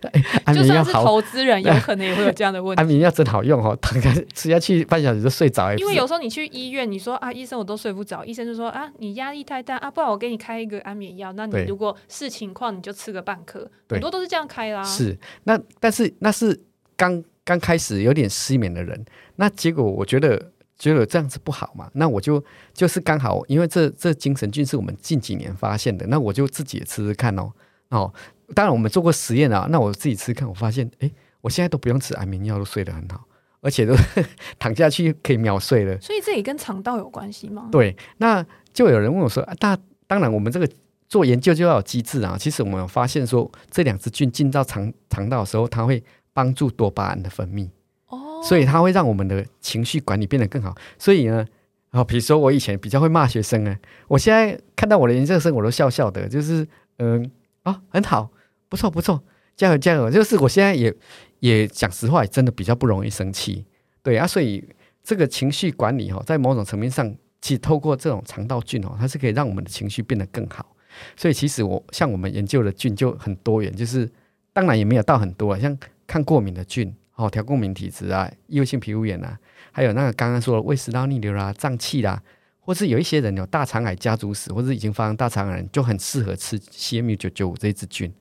[0.00, 2.80] 对， 安眠药好，就算是投资人 有可能也会有这样的问题。
[2.80, 5.74] 安眠药真好用哦，躺下吃下去半小时就睡着。
[5.74, 11.32] 因为有时候你去医院，你说啊，医生我都睡不着，医生就说啊，你压力太大啊，不然我给你开一个安眠药。
[11.32, 14.84] 那你如果是情况，你就吃个半颗，很多都是这样开啦。
[14.84, 16.60] 是，那但是那是
[16.96, 27.50] 刚刚开始有点失眠的人，那结果我觉得觉得这样子不好嘛，那我就就是刚好，因为这这精神菌是我们近几年发现的，那我就自己也吃吃看哦。
[27.90, 28.12] 哦，
[28.54, 29.66] 当然我们做过实验啊。
[29.70, 31.10] 那我自己吃看，我发现，哎，
[31.40, 33.24] 我现在都不用吃安眠药，都睡得很好，
[33.60, 33.94] 而且都
[34.58, 36.00] 躺下去可以秒睡了。
[36.00, 37.68] 所以这也跟肠道有关系吗？
[37.70, 39.76] 对，那就有人问我说，啊，大
[40.06, 40.68] 当然我们这个
[41.08, 42.36] 做研究就要有机制啊。
[42.38, 47.68] 其实我们有发现说，这两支菌进到肠肠道的时候，它会帮助多巴胺的分泌。
[48.06, 50.74] 哦，所以它会让我们的情绪管理变得更好。
[50.96, 51.44] 所以呢，
[51.90, 53.76] 哦，比如说我以前比较会骂学生啊，
[54.06, 56.64] 我现在看到我的研究生，我都笑笑的，就是
[56.98, 57.28] 嗯。
[57.62, 58.30] 啊、很好，
[58.68, 59.22] 不错不错，
[59.56, 60.10] 加油加油！
[60.10, 60.94] 就是我现在也
[61.40, 63.66] 也讲实话，真的比较不容易生气，
[64.02, 64.66] 对啊，所以
[65.02, 70.74] 这个情绪管理哦，在某种层面上，其实透过这种肠道菌哦，它是可以让我们的情绪变得更好。
[71.16, 74.10] 所以其实我像我们研究的菌就很多元，就是
[74.52, 79.38] 当然也没有到很多啊，像抗过敏的菌哦，调过敏体质啊，异位性皮肤炎啊，
[79.70, 82.22] 还有那个刚刚说的胃食道逆流啦、胀气啦。
[82.60, 88.12] 或是有一些人有大肠癌家族史，或是已经发生大肠癌，就很适合吃 CMU 九九五这一支菌。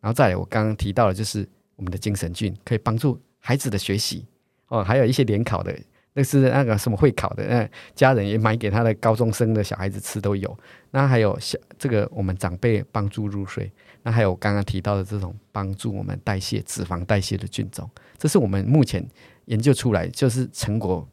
[0.00, 4.24] 然后再来，我刚刚提到的，就是我们的精神菌，可以帮助孩子的学习
[4.68, 4.82] 哦。
[4.82, 5.78] 还有一些联考的，
[6.14, 10.58] 那是那个什么会考的，那家人也买给他的高中生的小孩子吃都有。
[10.90, 13.70] 那还有小这个我们长辈帮助入睡。
[14.02, 19.06] 那还有刚刚提到的这种帮助我们代谢脂肪代谢的菌种，这是我们目前
[19.44, 21.06] 研究出来就是成果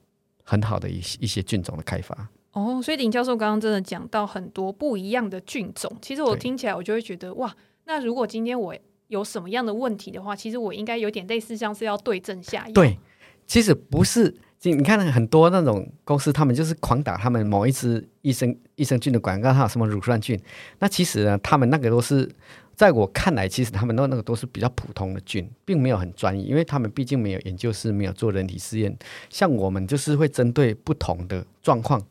[0.43, 2.15] 很好的一一些菌种的开发。
[2.57, 7.55] 哦，所以林教授刚刚真的讲到很多不一样的菌种，其实我听起来我就会觉得哇，
[7.85, 8.75] 那如果今天我
[9.09, 12.73] 有什么样的问题的话，其实我应该有点类似像是要对症下药。
[12.73, 12.97] 对，
[13.45, 20.39] 其实不是，你看很多那种公司，他们就是狂打他们某一支益生益生菌的广告，还有什么乳酸菌，
[20.79, 22.27] 那其实呢，他们那个都是
[22.73, 28.97] 在我看来，其实他们那那个都是比较普通的菌，并没有很专业，因为他们毕竟没有研究室，没有做人体试验，
[29.29, 32.01] 像我们就是会针对不同的状况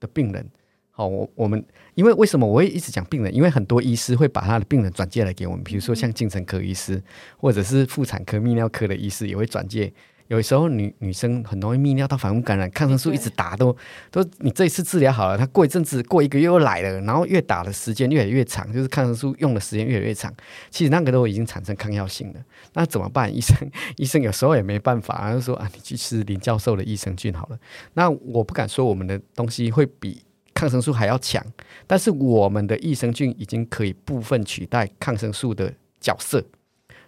[0.00, 0.44] 的病人，
[0.90, 3.32] 好，我我们因为为什么我会一直讲病人？
[3.32, 7.02] 因为很多医师会把他的病人转介来给我们，比如说像精神科医师，
[7.36, 9.92] 或者是妇产科泌尿科的医师也会转介。
[10.30, 13.76] 有时候女女生很容易泌尿道反复感染，抗生素一直打都
[14.12, 20.32] 都，你这一次治疗好了，她过一阵子过一个月又来了，然后越打的时间越来越长，就是抗生素用的时间越来越长，
[20.70, 22.40] 其实那个都已经产生抗药性了。
[22.74, 23.34] 那怎么办？
[23.34, 23.56] 医生
[23.98, 27.58] 医生有时候也没办法，就说啊，你去吃林教授的益生菌好了。
[27.94, 30.22] 那我不敢说我们的东西会比
[30.54, 31.44] 抗生素还要强，
[31.88, 36.44] 但是我们的益生菌已经可以部分取代抗生素的角色。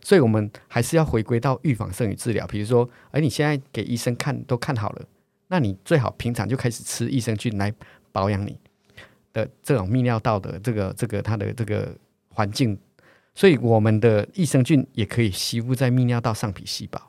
[0.05, 2.45] 所以，我们还是要回归到预防胜于治疗。
[2.49, 5.07] 比如说，哎，你现在给医生看都看好了，
[5.47, 7.73] 那你最好平常就开始吃益生菌来
[8.11, 8.59] 保养你
[9.33, 11.97] 的这种泌尿道的这个这个它的这个
[12.31, 12.77] 环境。
[13.35, 17.01] 所以，我们的益生菌也可以吸附在泌尿道上皮细胞。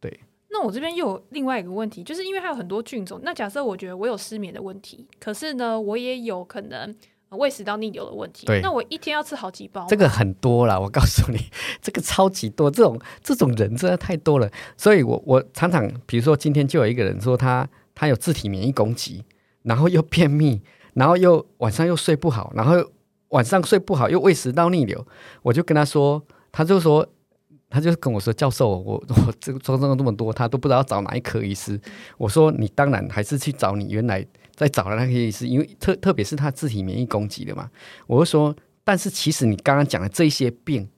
[0.00, 0.20] 对。
[0.50, 3.20] 那我这边又有另外一个问题，就是因为它有很多菌种。
[3.22, 6.94] 那假设我觉得我有失眠的问题，可是呢，我也有可能。
[7.36, 9.86] 胃食道逆流的问题，对，那我一天要吃好几包。
[9.88, 11.38] 这个很多了，我告诉你，
[11.80, 14.50] 这个超级多，这种这种人真的太多了。
[14.76, 19.24] 所以我我常常，比如说今天就有一个人说他他有自体免疫攻击，
[19.62, 20.60] 然后又便秘，
[20.94, 22.84] 然后又晚上又睡不好，然后
[23.28, 25.06] 晚上睡不好又胃食道逆流，
[25.42, 26.20] 我就跟他说，
[26.50, 27.06] 他就说，
[27.68, 31.80] 他就跟我说，教授，我我这个装装了这么多，他都不知道找哪一科医师。
[32.18, 34.26] 我说你当然还是去找你原来。
[34.54, 37.70] 在找的那个医师，因为特特别是他自体免疫攻击的嘛，
[38.06, 40.88] 我就说，但是其实你刚刚讲的这些病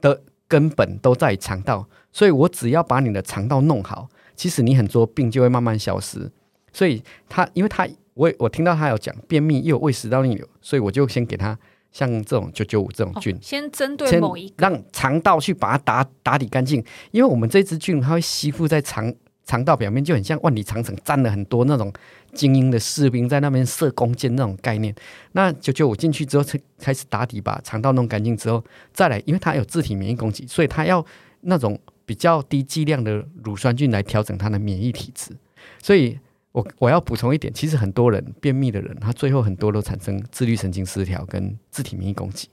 [0.00, 6.30] 的根本都在肠道，所以我只要把你的肠道弄好，其实你很多病就会慢慢消失。
[6.72, 11.58] 所以他，因为他我我听到他有讲便秘又有胃食道逆流，所以我就先给他
[11.90, 19.12] 像这种九九五这种菌，哦、先针对某一个，让肠道去把它打打理干净，因为我们这支菌它会吸附在肠
[19.44, 21.92] 肠道表面，就很像万里长城站了很多那种。
[22.32, 24.94] 精英的士兵在那边射弓箭那种概念，
[25.32, 31.04] 那九九五进去之后，才开始打底，把肠道弄干净之后，再来，因为它有自体免疫攻击，所以它要
[31.42, 35.36] 那种比较低剂量的乳酸菌来调整它的免疫体质。
[35.82, 36.18] 所以
[36.52, 42.48] 我我要补充一点，其实很多人便秘的人，他最后很多都产生自律神经失调跟自体免疫攻击，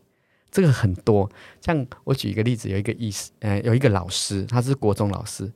[0.52, 1.32] 这个很多。
[1.62, 5.50] 像我举一个例子，有一个医师，呃，有一个老师，他是国中老师，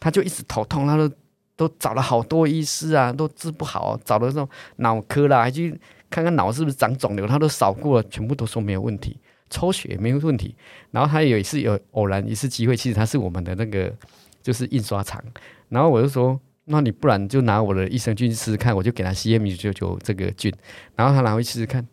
[0.00, 1.10] 他就一直头痛，他都。
[1.58, 2.22] 都找了好。
[2.22, 3.98] 多医师啊，都治不好。
[4.04, 5.76] 找了这种脑科啦，还去
[6.08, 9.18] 看看脑是不是长肿瘤，他都扫过了，全部都说没有问题，
[9.50, 10.54] 抽血也没有问题。
[10.92, 13.92] 然后他有一次有偶然一次机会，其实他是我们的那个
[14.40, 15.20] 就是印刷厂。
[15.68, 20.54] 然后我就说，那你不然就拿我的益生菌试试看，我就给他 CM 九九这个菌，
[20.94, 21.84] 然后他拿回去试试看，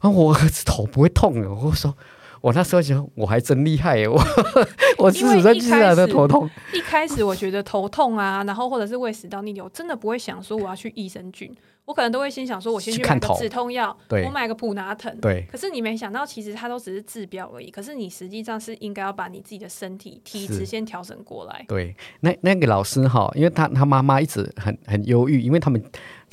[0.00, 1.50] 啊，我儿子头不会痛了。
[1.50, 1.96] 我说。
[2.44, 4.06] 我那时候想，我还真厉害耶！
[4.06, 4.20] 我
[4.98, 6.46] 我四十岁居然的头痛。
[6.74, 11.50] 一开始我觉得头痛啊， 然后或者是胃食道逆流，真的不会想说我要去益生菌。
[11.86, 15.14] 我可能都会先想说，我先去买个止痛药，我买个普拿疼。
[15.22, 15.46] 对。
[15.50, 17.70] 可是你没想到，其实它都只是治标而已。
[17.70, 21.64] 可是你实际上是应该要把你自己的身体体质先调整过来。
[21.66, 21.94] 对。
[22.20, 25.82] 那那个老师哈，因为他他妈妈一直很很忧郁，因为他们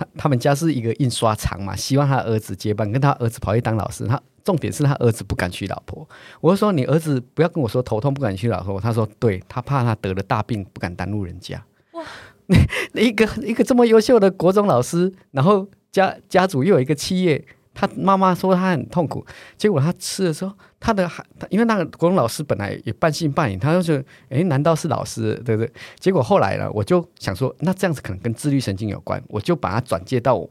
[0.01, 4.07] 他他们家是一个印刷厂嘛，希望他儿子接班，跟他儿子跑去当老师。
[4.07, 6.07] 他重点是他儿子不敢娶老婆。
[6.39, 8.79] 我就说你儿子不要跟我说头痛不敢娶老婆。
[8.79, 11.63] 他说对，他怕他得了大病不敢耽误人家。
[11.93, 12.03] 哇。
[12.93, 17.45] 一个一个这么优秀的国中老师，然后家家族又有一个企业，
[17.81, 19.25] 他妈妈说他很痛苦，
[19.57, 21.09] 结果他吃的时候，他的，
[21.49, 25.73] 因为那个国中老师本来也半信半疑，他就觉得，哎，难道是老师对不对？
[25.99, 30.47] 结果后来呢，我就想说，那这样子可能跟自律神经有关，我就把他转介到我，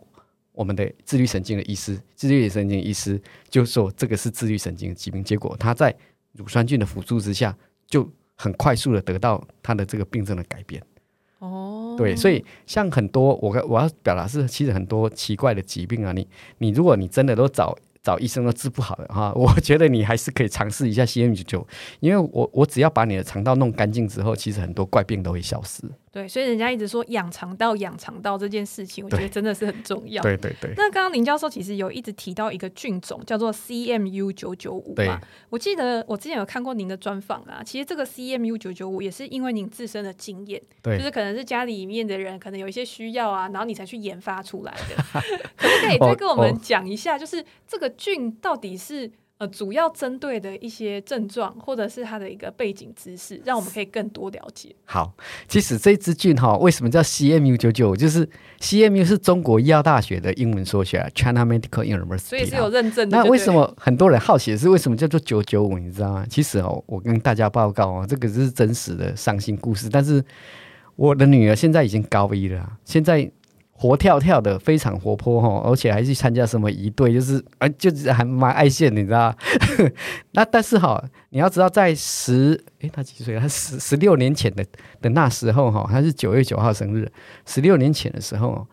[0.51, 5.95] 我们的自律神经的医师，自律神经医师就说这个是自律神经的疾病，结果他在
[6.33, 7.57] 乳酸菌的辅助之下，
[7.87, 10.83] 就很快速的得到他的这个病症的改变。
[11.41, 16.26] 哦，对，所以像很多我我要表达是，其实很多奇怪的疾病啊，你
[16.59, 21.66] 你如果你真的都找找医生都治不好的哈， 我觉得你还是可以尝试一下 C M 九九
[22.01, 25.82] 因为我我只要把你的肠道弄干净之后，其实很多怪病都会消失。
[26.13, 30.21] 对，所以人家一直说养肠道、养肠道这件事情，我觉得真的是很重要。
[30.23, 30.73] 对对对。
[30.77, 44.97] 那刚刚林教授其实有一直提到一个菌种叫做 CMU 九九五嘛，我记得我之前有看过您的专访啊，其实这个 CMU 九九五也是因为您自身的经验，对，就是可能是家里面的人可能有一些需要啊，然后你才去研发出来的。
[45.57, 49.11] 可不可以再跟我们讲一下，就是这个菌到底是？
[49.41, 54.76] 呃，主要针对的一些症状，或者是它的一个背景知识，让我们可以更多了解。
[54.84, 55.14] 好，
[55.49, 57.97] 其实这支菌哈，为什么叫 CMU 九九五？
[57.97, 58.28] 就是
[58.59, 63.16] CMU 是中国医药大学的英文缩写，China Medical University，所以是有认证的。
[63.16, 65.78] 那为什么很多人好奇的是为什么叫做九九五？
[65.78, 66.26] 你知道吗？
[66.28, 69.88] 其实哦，我跟大家报告哦，这个是真实的伤心故事。
[69.91, 70.22] 但是
[70.97, 73.32] 我的女儿现在已经高一了，现在
[73.81, 79.35] 活跳跳的，非常活泼哈，而且还去参加什么仪队，就是啊，就是还蛮爱现，你知道？
[80.33, 83.39] 那但是哈，你要知道，在十诶，他几岁？
[83.41, 84.62] 他十十六年前的
[85.01, 87.11] 的那时候哈，他是九月九号生日。
[87.47, 88.66] 十六年前的时候，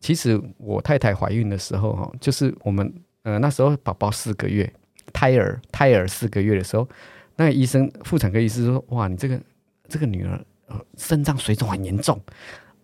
[0.00, 2.90] 其实我太太怀孕的时候哈，就是我们
[3.24, 4.72] 呃那时候宝宝四个月，
[5.12, 6.88] 胎儿胎儿四个月的时候，
[7.36, 9.38] 那个医生妇产科医师说：“哇，你这个
[9.86, 12.18] 这个女儿呃肾脏水肿很严重。”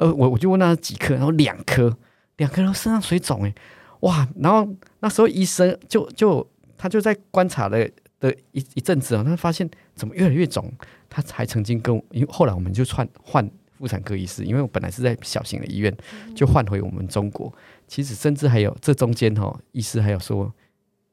[0.03, 1.97] 呃，我我就问他几颗，然后两颗，
[2.39, 3.55] 两颗都身上水肿哎，
[4.01, 4.27] 哇！
[4.41, 6.45] 然后那时候医生就就
[6.77, 7.89] 他就在观察了
[8.19, 10.73] 的一一阵子哦，他发现怎么越来越肿，
[11.09, 13.49] 他还曾经跟我，因为后来我们就换换
[13.79, 15.97] 妇产科医师，因为我本来是在小型的医院，
[16.35, 17.53] 就换回我们中国。
[17.87, 20.53] 其实甚至还有这中间哦，医师还有说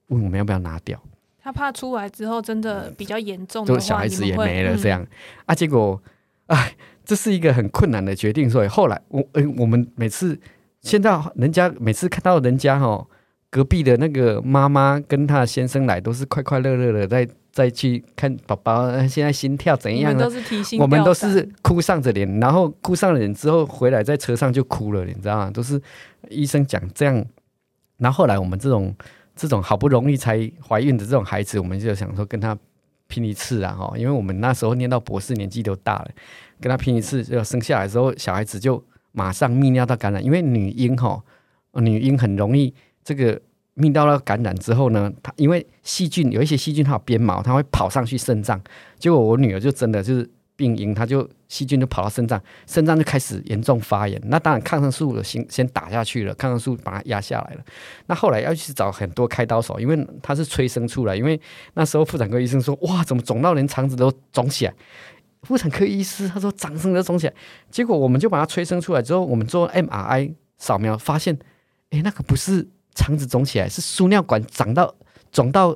[0.08, 1.00] 问我们要不要拿掉，
[1.44, 5.08] 他怕出来之后真的比较严重的话，就小孩子也没了这样、嗯、
[5.46, 6.02] 啊，结果
[6.48, 6.76] 哎。
[7.10, 10.40] 这是一个很困难的决定，所以后来我呃，我们每次
[10.82, 13.04] 现在人家每次看到人家哈
[13.50, 20.30] 隔壁的那个妈妈跟她先生来，都是快快乐乐的在再去看宝宝现在心跳怎样呢？
[20.80, 25.50] 我们都是哭丧着脸，然后哭丧着脸之后回来在车上就哭了，你知道吗？
[25.50, 25.82] 都是
[26.30, 27.26] 医生讲这样，
[27.98, 28.96] 然后后来我们这种
[29.36, 32.56] 这种好不容易才怀孕的这种孩子，我们就想说跟他
[33.10, 36.12] 拼一次啊哈，因为我们那时候念到博士，年纪都大了。
[36.62, 38.82] 跟他拼一次，就生下来之后，小孩子就
[39.12, 41.22] 马上泌尿道感染，因为女婴哈，
[41.74, 43.34] 女婴很容易这个
[43.76, 48.62] 泌尿道感染之后呢，它因为细菌有一些细菌它有鞭毛，它会跑上去肾脏，
[48.98, 57.66] 结果我女儿就真的就是病因，她就细菌就跑到肾脏，肾脏就开始严重发炎，那当然抗生素的先先打下去了，抗生素把它压下来了，
[58.06, 61.42] 那后来要去找很多开刀手，因为他是催生出来，因为
[61.74, 64.74] 那时候妇产科医生说，哇，怎么肿到连肠子都肿起来？
[65.42, 67.34] 妇产科医师他说掌声都肿起来，
[67.72, 71.38] 结果我们就把它催生出来之后，我们做 MRI 扫描发现，
[71.90, 74.94] 哎，那个不是肠子肿起来，是输尿管长到
[75.32, 75.76] 肿到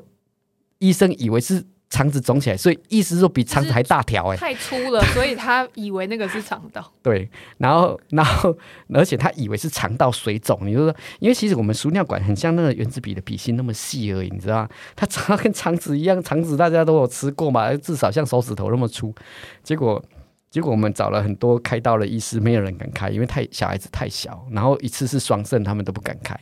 [0.77, 1.65] 医生以为是。
[1.93, 6.91] 肠子肿起来，所以意思是说比肠子还大条哎，太粗了，所以他以为那个是肠道。
[7.03, 7.29] 对，
[7.59, 8.57] 然后，然后，
[8.91, 10.59] 而且他以为是肠道水肿。
[10.63, 14.69] 你就说，因为其实我们输尿管很像那个原子笔的笔芯那么细而已，你知道吗？
[14.95, 19.13] 它长得跟肠子一样，肠子大家都有吃过嘛，至少像手指头那么粗。
[19.61, 20.03] 结果，
[20.49, 26.35] 结果我们找了很多开刀的医师，没有人敢开，因为太小孩子太小，然后一次是双肾，他们都不敢开。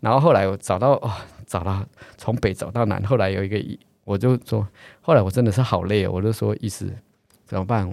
[0.00, 1.12] 然后后来我找到哦，
[1.46, 1.86] 找到
[2.16, 3.78] 从北走到南，后来有一个医。
[4.08, 4.66] 我就说，
[5.02, 6.90] 后来我真的是好累哦，我就说，医师
[7.44, 7.86] 怎么办？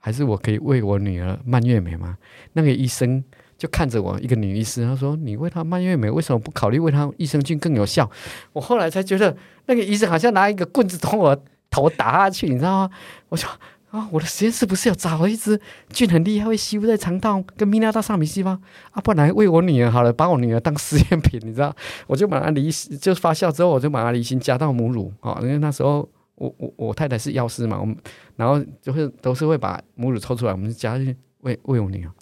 [0.00, 2.16] 还是我可以喂我女儿蔓越莓吗？
[2.54, 3.22] 那个医生
[3.56, 8.10] 就看着我，一个女医师，她说：“你喂她蔓越莓，为什么不考虑喂她益生菌更有效？”
[8.52, 11.40] 我后来才觉得，那个医生好像拿一个棍子从我
[11.70, 12.90] 头打下去，你知道吗？
[13.28, 13.48] 我说。
[13.90, 15.60] 啊，我的实验室不是有找了一只
[15.92, 18.52] 菌很厉害，会吸附在肠道跟泌尿道上面细胞
[18.92, 19.00] 啊？
[19.02, 21.74] 不然喂我女儿好了，把我女儿当实验品，你知道？
[22.06, 27.96] 我就把它离，就发酵之后，我就把它离心加到母乳啊，因为那时候我我我太太是药师嘛，我们
[28.36, 32.12] 然后就会都是会把母乳抽出来，我们就加去喂喂我女儿。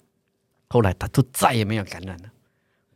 [0.69, 2.23] 后来她就再也没有感染了，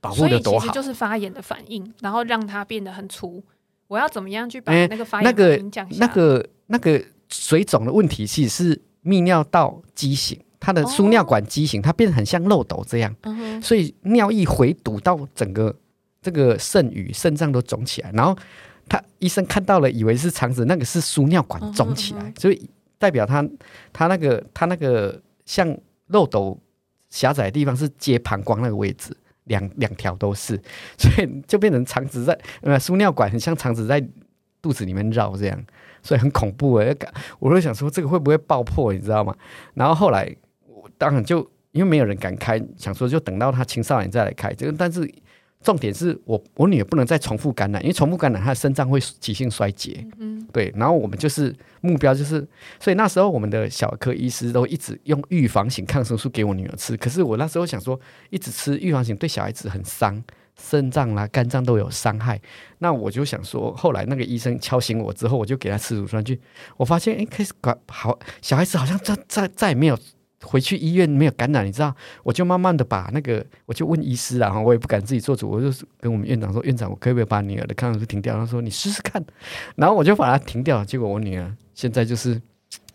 [0.02, 0.60] 保护的多好。
[0.60, 3.44] 所以其实就是发炎的反应，然后让它变得很粗。
[3.88, 5.32] 我要怎么样去把那个发炎？
[5.32, 5.64] 那个
[6.00, 6.50] 那个。
[6.68, 7.00] 那个
[7.34, 15.76] 水肿的问题其实是泌尿道畸形，它的输尿管畸形，它变得很像漏斗这样，哦、所以尿液回堵到整个
[16.22, 18.38] 这个肾盂肾脏都肿起来，然后
[18.88, 22.70] 他医生看到了，以为是肠子，那个是输尿管肿起来，哦、所以
[23.00, 23.44] 代表他
[23.92, 25.76] 他那个他那个像
[26.08, 26.58] 漏斗
[27.10, 30.62] 狭窄的地方是接膀胱那个位置，两两条都是，
[31.00, 34.06] 所以就变成肠子在呃输尿管很像肠子在
[34.62, 35.66] 肚子里面绕这样。
[36.04, 36.96] 所以很恐怖诶，
[37.40, 39.34] 我会想说这个会不会爆破，你知道吗？
[39.74, 40.30] 然后后来，
[40.68, 41.40] 我当然就
[41.72, 44.54] 因为没有人敢开，想说就等到他青少年再来开。
[44.54, 45.10] 这个，但是
[45.62, 50.06] 重点是我我女儿不能再重复感染，因为重复感染她的肾脏会急性衰竭。
[50.20, 50.74] 嗯，对。
[50.76, 52.46] 然后我们就是目标就是，
[52.82, 56.98] 所以那时候我们的小儿科医师都一直用预防型抗生素给我女儿吃。
[56.98, 57.98] 可是我那时候想说，
[58.30, 60.22] 一直吃预防型对小孩子很伤。
[60.60, 62.40] 肾脏啦、肝脏都有伤害，
[62.78, 66.40] 那我就想说，后来那个医生敲醒我之后，我就给他吃乳酸菌。
[66.78, 69.98] 我发现，哎，开始管好小孩子，好像再再再也没有
[70.44, 71.96] 回去医院，没有感染，你知道？
[72.24, 78.36] 我就慢慢的把那个，我就问医师啊，我也不敢自己做主，我就跟我们院长说，院长，我可不可以把女儿的抗生素停掉？
[78.36, 79.24] 他说，你试试看。
[79.76, 82.42] 然后我就把它停掉，结果我女儿现在就是。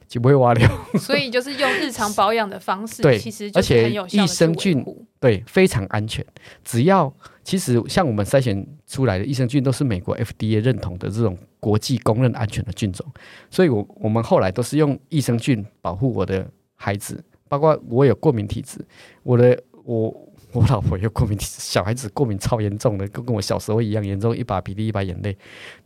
[0.09, 0.67] 就不会挖流，
[0.99, 4.83] 所以就是用日常保养的方式， 对，其实而且益生菌
[5.21, 6.25] 对非常安全。
[6.65, 7.13] 只要
[7.45, 13.07] 其实像我们筛选出来的益生菌都是美国 FDA 认同的这种国际公认安全的菌种，
[13.51, 18.83] 所以我我们后来都是用益生菌保护我的孩子，包括我有过敏体质，
[19.23, 20.09] 我的我
[20.53, 25.37] 我老婆有过敏体质，小孩子过敏超严重的，跟跟我小时候一样严重，一把鼻涕一把眼泪。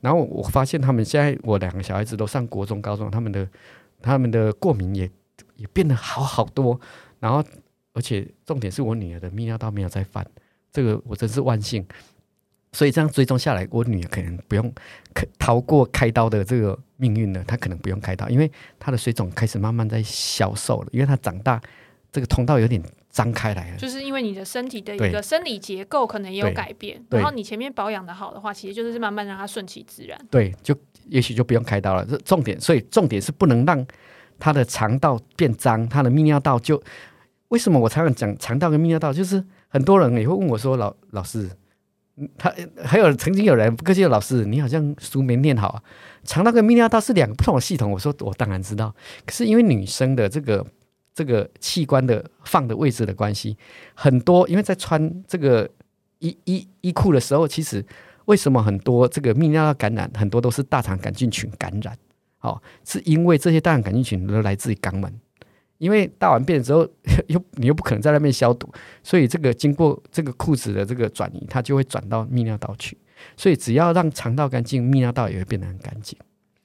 [0.00, 3.48] 然后我发现他们现在，我两个小孩子都上国中、高中，他们的
[4.02, 5.08] 他们的过敏也
[5.56, 6.78] 也变得好好多。
[7.20, 7.42] 然后，
[7.92, 10.26] 而且重点是我女儿的泌尿道没有再犯，
[10.72, 11.86] 这个我真是万幸。
[12.74, 14.72] 所以这样追踪下来，我女儿可能不用
[15.12, 17.44] 可逃过开刀的这个命运了。
[17.44, 21.60] 她可能不用开刀，因为她的水肿开始慢慢在消瘦了，因为她长大，
[22.10, 23.76] 这个通道有点张开来了。
[23.76, 30.18] 就是因为你的身体的一个生理结构可能也有改变，然后你前面保养的好的话，其实就是慢慢让它顺其自然。
[30.30, 30.74] 对，就
[31.08, 32.04] 也许就不用开刀了。
[32.04, 33.86] 这重点，所以重点是不能让
[34.38, 36.82] 他的肠道变脏，他的泌尿道就
[37.48, 41.50] 为什么我常常讲肠道跟泌尿道，就是很多人也会问我说，老老师。
[42.36, 42.52] 他
[42.84, 45.82] 还有曾经有人不客气的老师，你好像书没念好啊。
[46.24, 47.90] 肠道跟泌尿道是两个不同的系统。
[47.90, 48.94] 我说我当然知道，
[49.24, 50.64] 可是因为女生的这个
[51.14, 53.56] 这个器官的放的位置的关系，
[53.94, 55.68] 很多因为在穿这个
[56.18, 57.82] 衣衣衣裤的时候，其实
[58.26, 61.96] 为什么很多这个泌尿道感染，很多都是大肠杆菌群感染？
[62.40, 65.12] 哦，是因为这些大肠杆菌群都来自于肛门。
[65.78, 66.88] 因为大完便之后，
[67.26, 72.96] 又你又不可能在那边消毒，所以这个经过这个裤子的这个转移，它就会转到泌尿道去。
[73.36, 76.16] 所以只要让肠道干净，泌尿道也会变得很干净。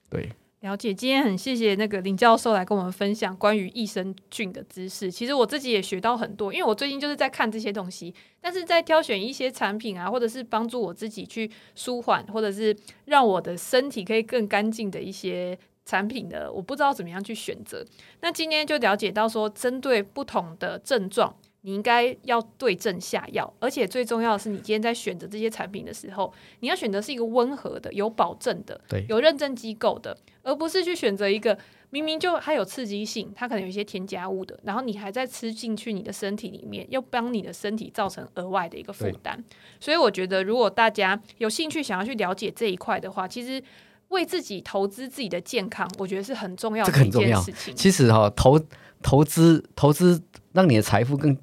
[0.07, 0.31] 对，
[0.61, 0.93] 了解。
[0.93, 5.11] 今天很谢谢那个林教授来跟我们分享关于益生菌的知识。
[5.11, 15.57] 其实我自己也学到很多，因为我最近就是在看这些东西，但是在挑选一些产品啊，或者是帮助我自己去舒缓，或者是让我的身体可以更干净的一些。
[15.89, 17.81] 产品的我不知道怎么样去选择，
[18.19, 21.33] 那今天就了解到说，针对不同的症状，
[21.67, 31.59] 你应该要对症下药，而且最重要的是，你今天在选择这些产品的时候，你要选择是一个温和的、有保证的、有认证机构的，而不是去选择一个
[31.89, 39.43] 明明就它有刺激性，它可能有一些添加物的，然后你还在吃进去你的身体里面，又帮你的身体造成额外的一个负担。
[39.81, 43.61] 所以我觉得，如果大家有兴趣想要去了解这一块的话，其实。
[44.09, 47.75] 为自己投资自己的健康，我觉得是很重要的一件事情。
[47.75, 48.57] 其实哈、哦，投
[49.03, 51.37] 投资投资让你的财富更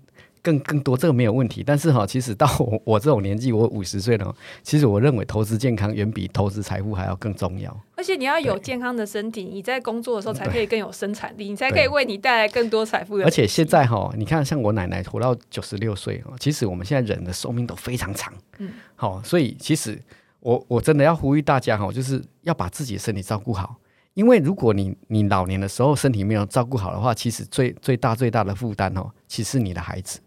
[0.45, 1.65] 更更多，这个没有问题。
[1.65, 4.33] 但是哈、哦，其实到我我这种年纪，我五十岁了，
[4.63, 7.77] 其实我认为投资健康远比投资财富还要更重要。
[7.97, 13.25] 而且你要有健康的身体，你在工作的时候才可以更有生产力，你才可以为你带来更多财富的。
[13.25, 18.33] 而且现在哈、哦，你看像我奶奶活到九十六岁哦，其实我们现在人的寿命都非常长。
[18.59, 20.01] 嗯，好、哦，所以其实。
[20.45, 23.77] 我我真的要呼吁大家哈，就是要把自己的身体照顾好，
[24.13, 30.21] 因为如果你你老年的时候身体没有照顾好的话，其实最最大最大的负担哦，其实是你的孩子。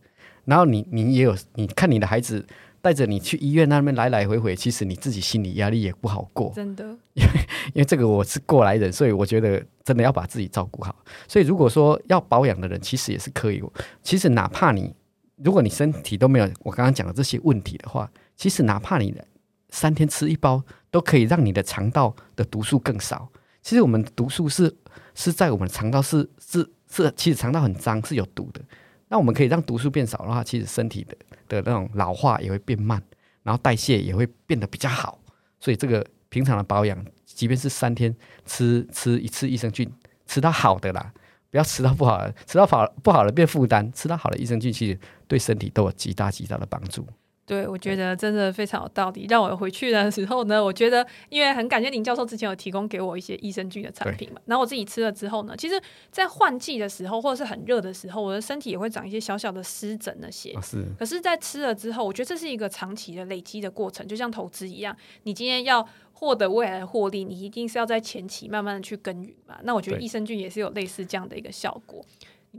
[0.47, 2.43] 然后你你也有，你看你的孩子
[2.81, 6.51] 带着你去医院那边来来回回，其实你自己心理压力也不好过。
[6.55, 6.83] 真的，
[7.13, 7.29] 因为
[7.73, 10.95] 因为这个我是过来人，所以我觉得真的要把自己照顾好。
[11.27, 13.61] 所以如果说要保养的人，其实也是可以。
[14.01, 14.95] 其实哪怕你
[15.35, 19.13] 如果你身体都没有我刚刚讲的这些问题的话，其实哪怕你。
[19.69, 23.29] 三天吃一包都可以让你的肠道的毒素更少。
[23.61, 24.73] 其实我们毒素是
[25.13, 28.61] 是在我们肠道是是是，其实肠道很脏是有毒的。
[29.09, 31.15] 那我们可以让毒素变少的话，其实身体的
[31.47, 33.01] 的那种老化也会变慢，
[33.43, 35.19] 然后代谢也会变得比较好。
[35.59, 39.89] 所以这个平常的保养，即便是三天吃吃一次益生菌，
[40.25, 41.13] 吃到好的啦，
[41.49, 47.07] 不要吃到不好，吃到好不好的变负担，吃到好的益生菌，其实对身体都有极大极大的帮助。
[47.47, 49.25] 对，我觉得真的非常有道理。
[49.29, 55.81] 让我回去的时候呢，我觉得因为很感谢林教授之前有提供给我一些益生菌的产品嘛，然后我自己吃了之后呢，其实，
[56.11, 60.53] 在换季的时候或者是很热的时候，我的身体也会长一些小小的湿疹那些。
[60.61, 60.85] 是。
[60.99, 64.93] 可是，在吃了之后，我觉得这是一个长期的累积的过程，就像投资一样，
[65.23, 69.57] 你今天要获得未来的获利，你一定是要在前期慢慢的去耕耘嘛。
[69.63, 72.03] 那我觉得益生菌也是有类似这样的一个效果。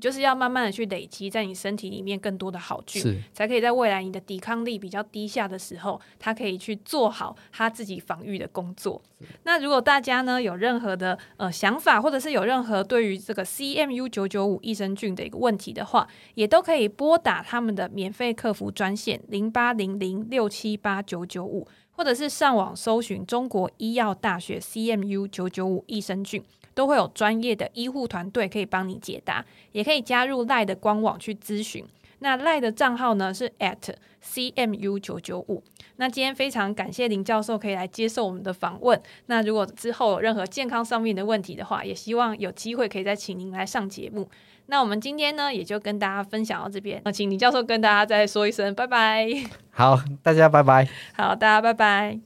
[0.01, 9.03] 就是要慢慢的去累积在你身体里面更多的好菌，才可以在未来你的抵抗力比较低下的时候，它可以去做好它自己防御的工作。
[9.43, 26.45] 那如果大家呢有任何的呃想法，或者是有任何对于这个 CMU 九九五益生菌的一个问题的话，也都可以拨打他们的免费客服专线零八零零六七八九九五，或者是上网搜寻中国医药大学 CMU 九九五益生菌。
[26.79, 31.85] 都会有专业的医护团队可以帮你解答，也可以加入赖的官网去咨询。
[32.21, 33.93] 那赖的账号呢是 at
[34.25, 35.61] cmu 九九五。
[35.97, 39.01] 那今天非常感谢林教授可以来接受我们的访问。
[39.27, 44.31] 那如果之后有任何健康上面的问题的话，也希望有机会可以再请您来上节目。
[44.67, 47.03] 那我们今天呢也就跟大家分享到这边。
[47.05, 49.27] 那请林教授跟大家再说一声拜拜。
[49.73, 50.89] 好，大家拜拜。
[51.17, 52.21] 好，大家拜拜。